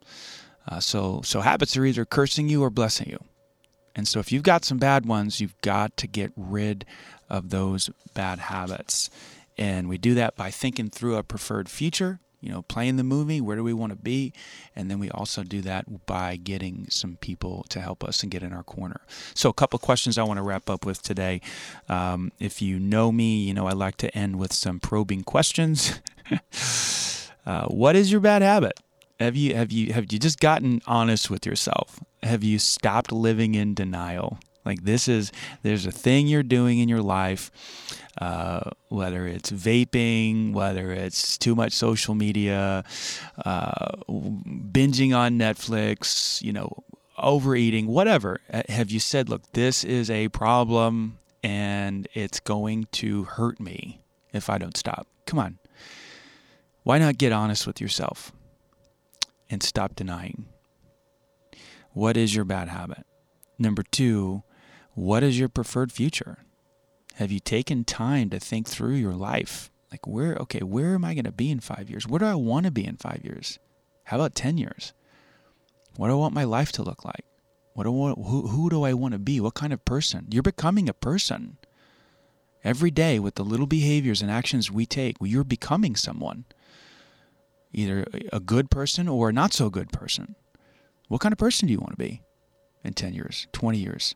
Uh, 0.67 0.81
so 0.81 1.21
so 1.23 1.43
habits 1.43 1.77
are 1.77 1.85
either 1.85 2.07
cursing 2.07 2.49
you 2.49 2.63
or 2.63 2.71
blessing 2.71 3.11
you. 3.11 3.23
And 3.95 4.09
so 4.09 4.19
if 4.19 4.33
you've 4.33 4.43
got 4.43 4.65
some 4.65 4.79
bad 4.79 5.05
ones, 5.05 5.43
you've 5.43 5.61
got 5.61 5.95
to 5.99 6.07
get 6.07 6.33
rid 6.37 6.87
of 7.29 7.51
those 7.51 7.91
bad 8.15 8.39
habits. 8.39 9.11
And 9.59 9.89
we 9.89 9.99
do 9.99 10.15
that 10.15 10.37
by 10.37 10.51
thinking 10.51 10.91
through 10.91 11.17
a 11.17 11.23
preferred 11.23 11.69
future, 11.69 12.21
you 12.43 12.51
know, 12.51 12.63
playing 12.63 12.97
the 12.97 13.05
movie, 13.05 13.41
where 13.41 13.57
do 13.57 13.63
we 13.63 13.73
want 13.73 13.91
to 13.91 13.97
be? 13.97 14.33
And 14.75 14.91
then 14.91 14.99
we 14.99 15.09
also 15.11 15.45
do 15.45 15.61
that 15.63 16.07
by 16.07 16.37
getting 16.37 16.87
some 16.91 17.17
people 17.17 17.65
to 17.69 17.81
help 17.81 18.03
us 18.03 18.23
and 18.23 18.33
get 18.33 18.43
in 18.43 18.53
our 18.53 18.65
corner. 18.65 19.01
So, 19.35 19.49
a 19.49 19.53
couple 19.53 19.79
questions 19.79 20.19
I 20.19 20.25
want 20.25 20.39
to 20.39 20.43
wrap 20.43 20.69
up 20.69 20.85
with 20.85 21.03
today. 21.03 21.41
Um, 21.89 22.33
if 22.41 22.61
you 22.61 22.81
know 22.81 23.13
me, 23.13 23.37
you 23.45 23.55
know 23.55 23.69
I 23.69 23.73
like 23.73 23.97
to 23.99 24.17
end 24.17 24.41
with 24.41 24.53
some 24.53 24.81
probing 24.81 25.23
questions. 25.23 26.01
uh, 27.47 27.67
what 27.67 27.95
is 27.95 28.11
your 28.11 28.21
bad 28.21 28.43
habit? 28.43 28.81
Have 29.21 29.37
you 29.37 29.55
have 29.55 29.71
you 29.71 29.93
have 29.93 30.13
you 30.13 30.19
just 30.19 30.41
gotten 30.41 30.83
honest 30.87 31.31
with 31.31 31.47
yourself? 31.47 32.01
Have 32.25 32.43
you 32.43 32.59
stopped 32.59 33.13
living 33.13 33.55
in 33.55 33.73
denial? 33.75 34.41
Like 34.65 34.85
this 34.85 35.07
is 35.07 35.31
there's 35.63 35.87
a 35.87 35.93
thing 35.93 36.27
you're 36.27 36.43
doing 36.43 36.81
in 36.81 36.89
your 36.89 37.03
life, 37.03 37.51
uh, 38.21 38.71
whether 38.89 39.27
it's 39.27 39.51
vaping, 39.51 40.53
whether 40.53 40.93
it's 40.93 41.39
too 41.39 41.55
much 41.55 41.73
social 41.73 42.15
media, 42.15 42.85
uh, 43.45 43.93
binging 44.09 45.17
on 45.17 45.39
Netflix, 45.39 46.43
you 46.43 46.53
know, 46.53 46.85
overeating, 47.19 47.87
whatever. 47.87 48.41
Have 48.69 48.91
you 48.91 49.01
said, 49.01 49.29
look, 49.29 49.53
this 49.53 49.85
is 49.85 50.11
a 50.11 50.29
problem 50.29 51.19
and 51.43 52.09
it's 52.15 52.41
going 52.41 52.87
to 52.93 53.25
hurt 53.25 53.61
me 53.61 54.01
if 54.33 54.51
I 54.51 54.59
don't 54.59 54.77
stop? 54.77 55.07
Come 55.27 55.39
on. 55.39 55.59
Why 56.83 56.99
not 56.99 57.19
get 57.19 57.33
honest 57.33 57.67
with 57.67 57.81
yourself? 57.81 58.33
and 59.53 59.63
stop 59.63 59.95
denying. 59.95 60.47
What 61.93 62.17
is 62.17 62.35
your 62.35 62.47
bad 62.47 62.69
habit? 62.69 63.05
Number 63.59 63.83
two, 63.83 64.43
what 64.95 65.23
is 65.23 65.39
your 65.39 65.51
preferred 65.51 65.93
future? 65.93 66.39
Have 67.17 67.31
you 67.31 67.41
taken 67.41 67.85
time 67.85 68.31
to 68.31 68.41
think 68.41 68.69
through 68.69 68.95
your 68.95 69.13
life? 69.15 69.71
Like, 69.91 70.07
where, 70.07 70.35
okay, 70.37 70.61
where 70.61 70.95
am 70.95 71.05
I 71.05 71.15
going 71.15 71.25
to 71.25 71.33
be 71.33 71.51
in 71.51 71.61
five 71.61 71.91
years? 71.91 72.07
Where 72.07 72.19
do 72.19 72.25
I 72.25 72.35
want 72.35 72.65
to 72.65 72.73
be 72.73 72.87
in 72.87 72.97
five 72.97 73.21
years? 73.23 73.59
How 74.05 74.17
about 74.17 74.35
10 74.35 74.57
years? 74.57 74.95
What 75.97 76.09
do 76.09 76.15
I 76.15 76.17
want 76.17 76.35
my 76.35 76.45
life 76.45 76.73
to 76.73 76.83
look 76.83 77.05
like? 77.05 77.25
What 77.75 77.85
do 77.85 77.91
I 77.91 77.97
want, 77.97 78.19
who, 78.19 78.49
who 78.49 78.71
do 78.71 78.85
I 78.85 78.95
want 78.95 79.13
to 79.13 79.19
be? 79.19 79.41
What 79.41 79.55
kind 79.55 79.73
of 79.73 79.85
person? 79.85 80.27
You're 80.31 80.43
becoming 80.43 80.89
a 80.89 80.95
person. 80.95 81.59
Every 82.65 82.91
day, 82.91 83.19
with 83.19 83.35
the 83.35 83.45
little 83.45 83.67
behaviors 83.67 84.23
and 84.23 84.31
actions 84.31 84.71
we 84.71 84.87
take, 84.87 85.17
you're 85.21 85.45
becoming 85.45 85.97
someone. 85.97 86.45
Either 87.73 88.07
a 88.33 88.41
good 88.41 88.71
person 88.71 89.09
or 89.09 89.29
a 89.29 89.33
not 89.33 89.53
so 89.53 89.69
good 89.69 89.91
person. 89.91 90.37
What 91.09 91.21
kind 91.21 91.33
of 91.33 91.39
person 91.39 91.67
do 91.67 91.73
you 91.73 91.81
want 91.81 91.93
to 91.93 91.97
be 91.97 92.23
in 92.85 92.95
10 92.95 93.15
years, 93.15 93.47
20 93.53 93.79
years? 93.79 94.15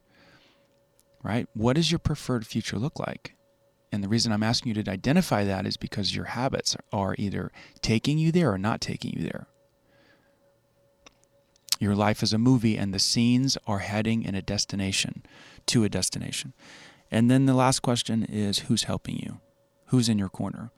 Right? 1.26 1.48
What 1.54 1.74
does 1.74 1.90
your 1.90 1.98
preferred 1.98 2.46
future 2.46 2.78
look 2.78 3.00
like? 3.00 3.34
And 3.90 4.04
the 4.04 4.08
reason 4.08 4.30
I'm 4.30 4.44
asking 4.44 4.76
you 4.76 4.82
to 4.84 4.90
identify 4.92 5.42
that 5.42 5.66
is 5.66 5.76
because 5.76 6.14
your 6.14 6.26
habits 6.26 6.76
are 6.92 7.16
either 7.18 7.50
taking 7.82 8.16
you 8.16 8.30
there 8.30 8.52
or 8.52 8.58
not 8.58 8.80
taking 8.80 9.12
you 9.12 9.24
there. 9.24 9.48
Your 11.80 11.96
life 11.96 12.22
is 12.22 12.32
a 12.32 12.38
movie, 12.38 12.78
and 12.78 12.94
the 12.94 13.00
scenes 13.00 13.58
are 13.66 13.80
heading 13.80 14.22
in 14.22 14.36
a 14.36 14.40
destination 14.40 15.24
to 15.66 15.82
a 15.82 15.88
destination. 15.88 16.52
And 17.10 17.28
then 17.28 17.46
the 17.46 17.54
last 17.54 17.80
question 17.80 18.22
is 18.22 18.60
who's 18.60 18.84
helping 18.84 19.16
you? 19.16 19.40
Who's 19.86 20.08
in 20.08 20.18
your 20.18 20.28
corner? 20.28 20.70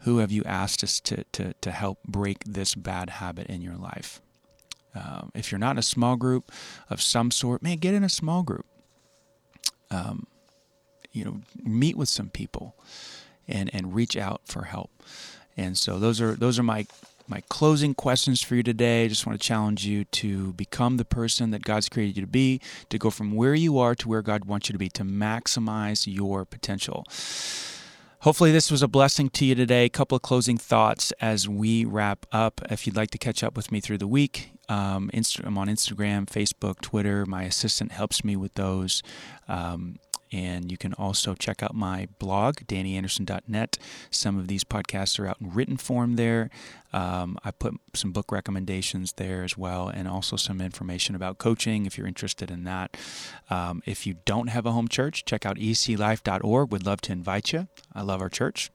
Who 0.00 0.18
have 0.18 0.32
you 0.32 0.42
asked 0.44 0.82
us 0.82 1.00
to, 1.00 1.24
to, 1.32 1.52
to 1.60 1.70
help 1.70 2.02
break 2.04 2.44
this 2.44 2.74
bad 2.74 3.10
habit 3.10 3.48
in 3.48 3.60
your 3.60 3.76
life? 3.76 4.22
Um, 4.94 5.32
if 5.34 5.52
you're 5.52 5.58
not 5.58 5.72
in 5.72 5.78
a 5.78 5.82
small 5.82 6.16
group 6.16 6.50
of 6.88 7.02
some 7.02 7.30
sort, 7.30 7.62
man, 7.62 7.76
get 7.76 7.92
in 7.92 8.04
a 8.04 8.08
small 8.08 8.42
group. 8.42 8.64
Um, 9.90 10.26
you 11.12 11.24
know, 11.24 11.40
meet 11.62 11.96
with 11.96 12.08
some 12.08 12.28
people 12.28 12.74
and, 13.46 13.70
and 13.72 13.94
reach 13.94 14.16
out 14.16 14.42
for 14.44 14.64
help. 14.64 14.90
And 15.56 15.78
so 15.78 15.98
those 15.98 16.20
are 16.20 16.34
those 16.34 16.58
are 16.58 16.64
my 16.64 16.86
my 17.26 17.42
closing 17.48 17.94
questions 17.94 18.42
for 18.42 18.54
you 18.54 18.62
today. 18.62 19.04
I 19.04 19.08
just 19.08 19.26
want 19.26 19.40
to 19.40 19.46
challenge 19.46 19.86
you 19.86 20.04
to 20.04 20.52
become 20.54 20.96
the 20.98 21.04
person 21.04 21.50
that 21.52 21.62
God's 21.62 21.88
created 21.88 22.16
you 22.16 22.22
to 22.22 22.30
be, 22.30 22.60
to 22.90 22.98
go 22.98 23.08
from 23.08 23.32
where 23.32 23.54
you 23.54 23.78
are 23.78 23.94
to 23.94 24.08
where 24.08 24.20
God 24.20 24.44
wants 24.44 24.68
you 24.68 24.74
to 24.74 24.78
be, 24.78 24.88
to 24.90 25.04
maximize 25.04 26.12
your 26.12 26.44
potential. 26.44 27.06
Hopefully, 28.24 28.52
this 28.52 28.70
was 28.70 28.82
a 28.82 28.88
blessing 28.88 29.28
to 29.28 29.44
you 29.44 29.54
today. 29.54 29.84
A 29.84 29.90
couple 29.90 30.16
of 30.16 30.22
closing 30.22 30.56
thoughts 30.56 31.12
as 31.20 31.46
we 31.46 31.84
wrap 31.84 32.24
up. 32.32 32.62
If 32.70 32.86
you'd 32.86 32.96
like 32.96 33.10
to 33.10 33.18
catch 33.18 33.44
up 33.44 33.54
with 33.54 33.70
me 33.70 33.80
through 33.80 33.98
the 33.98 34.06
week, 34.06 34.48
um, 34.66 35.10
I'm 35.12 35.58
on 35.58 35.68
Instagram, 35.68 36.24
Facebook, 36.24 36.80
Twitter. 36.80 37.26
My 37.26 37.42
assistant 37.42 37.92
helps 37.92 38.24
me 38.24 38.34
with 38.34 38.54
those. 38.54 39.02
Um, 39.46 39.98
and 40.34 40.68
you 40.72 40.76
can 40.76 40.92
also 40.94 41.34
check 41.34 41.62
out 41.62 41.76
my 41.76 42.08
blog, 42.18 42.56
DannyAnderson.net. 42.66 43.78
Some 44.10 44.36
of 44.36 44.48
these 44.48 44.64
podcasts 44.64 45.16
are 45.20 45.28
out 45.28 45.36
in 45.40 45.54
written 45.54 45.76
form 45.76 46.16
there. 46.16 46.50
Um, 46.92 47.38
I 47.44 47.52
put 47.52 47.74
some 47.94 48.10
book 48.10 48.32
recommendations 48.32 49.12
there 49.12 49.44
as 49.44 49.56
well, 49.56 49.86
and 49.88 50.08
also 50.08 50.34
some 50.34 50.60
information 50.60 51.14
about 51.14 51.38
coaching 51.38 51.86
if 51.86 51.96
you're 51.96 52.08
interested 52.08 52.50
in 52.50 52.64
that. 52.64 52.96
Um, 53.48 53.80
if 53.86 54.08
you 54.08 54.16
don't 54.24 54.48
have 54.48 54.66
a 54.66 54.72
home 54.72 54.88
church, 54.88 55.24
check 55.24 55.46
out 55.46 55.56
eclife.org. 55.56 56.72
We'd 56.72 56.84
love 56.84 57.00
to 57.02 57.12
invite 57.12 57.52
you. 57.52 57.68
I 57.94 58.02
love 58.02 58.20
our 58.20 58.28
church. 58.28 58.72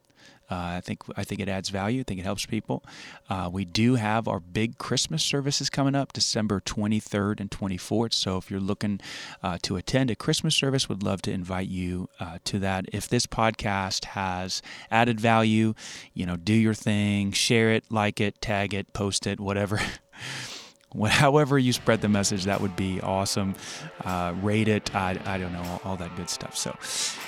Uh, 0.49 0.77
I 0.77 0.81
think 0.81 1.03
I 1.15 1.23
think 1.23 1.41
it 1.41 1.49
adds 1.49 1.69
value. 1.69 2.01
I 2.01 2.03
think 2.03 2.19
it 2.19 2.23
helps 2.23 2.45
people. 2.45 2.83
Uh, 3.29 3.49
we 3.51 3.65
do 3.65 3.95
have 3.95 4.27
our 4.27 4.39
big 4.39 4.77
Christmas 4.77 5.23
services 5.23 5.69
coming 5.69 5.95
up, 5.95 6.13
December 6.13 6.59
23rd 6.59 7.39
and 7.39 7.51
24th. 7.51 8.13
So 8.13 8.37
if 8.37 8.49
you're 8.49 8.59
looking 8.59 8.99
uh, 9.43 9.57
to 9.63 9.75
attend 9.75 10.11
a 10.11 10.15
Christmas 10.15 10.55
service, 10.55 10.89
would 10.89 11.03
love 11.03 11.21
to 11.23 11.31
invite 11.31 11.67
you 11.67 12.09
to 12.43 12.59
that. 12.59 12.85
If 12.91 13.07
this 13.07 13.25
podcast 13.25 14.05
has 14.05 14.61
added 14.91 15.19
value, 15.19 15.73
you 16.13 16.25
know, 16.25 16.35
do 16.35 16.53
your 16.53 16.73
thing, 16.73 17.31
share 17.31 17.71
it, 17.71 17.85
like 17.89 18.19
it, 18.19 18.41
tag 18.41 18.73
it, 18.73 18.93
post 18.93 19.27
it, 19.27 19.39
whatever. 19.39 19.79
however 21.07 21.57
you 21.59 21.73
spread 21.73 22.01
the 22.01 22.09
message, 22.09 22.45
that 22.45 22.61
would 22.61 22.75
be 22.75 22.99
awesome. 23.01 23.55
Uh, 24.03 24.33
rate 24.41 24.67
it. 24.67 24.93
I, 24.95 25.19
I 25.25 25.37
don't 25.37 25.53
know, 25.53 25.63
all, 25.63 25.81
all 25.83 25.97
that 25.97 26.15
good 26.15 26.29
stuff. 26.29 26.57
So, 26.57 26.75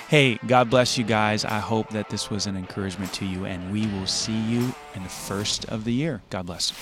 hey, 0.08 0.38
God 0.46 0.70
bless 0.70 0.98
you 0.98 1.04
guys. 1.04 1.44
I 1.44 1.58
hope 1.58 1.90
that 1.90 2.10
this 2.10 2.30
was 2.30 2.46
an 2.46 2.56
encouragement 2.56 3.12
to 3.14 3.26
you, 3.26 3.44
and 3.44 3.72
we 3.72 3.86
will 3.86 4.06
see 4.06 4.38
you 4.40 4.74
in 4.94 5.02
the 5.02 5.08
first 5.08 5.64
of 5.66 5.84
the 5.84 5.92
year. 5.92 6.22
God 6.30 6.46
bless. 6.46 6.72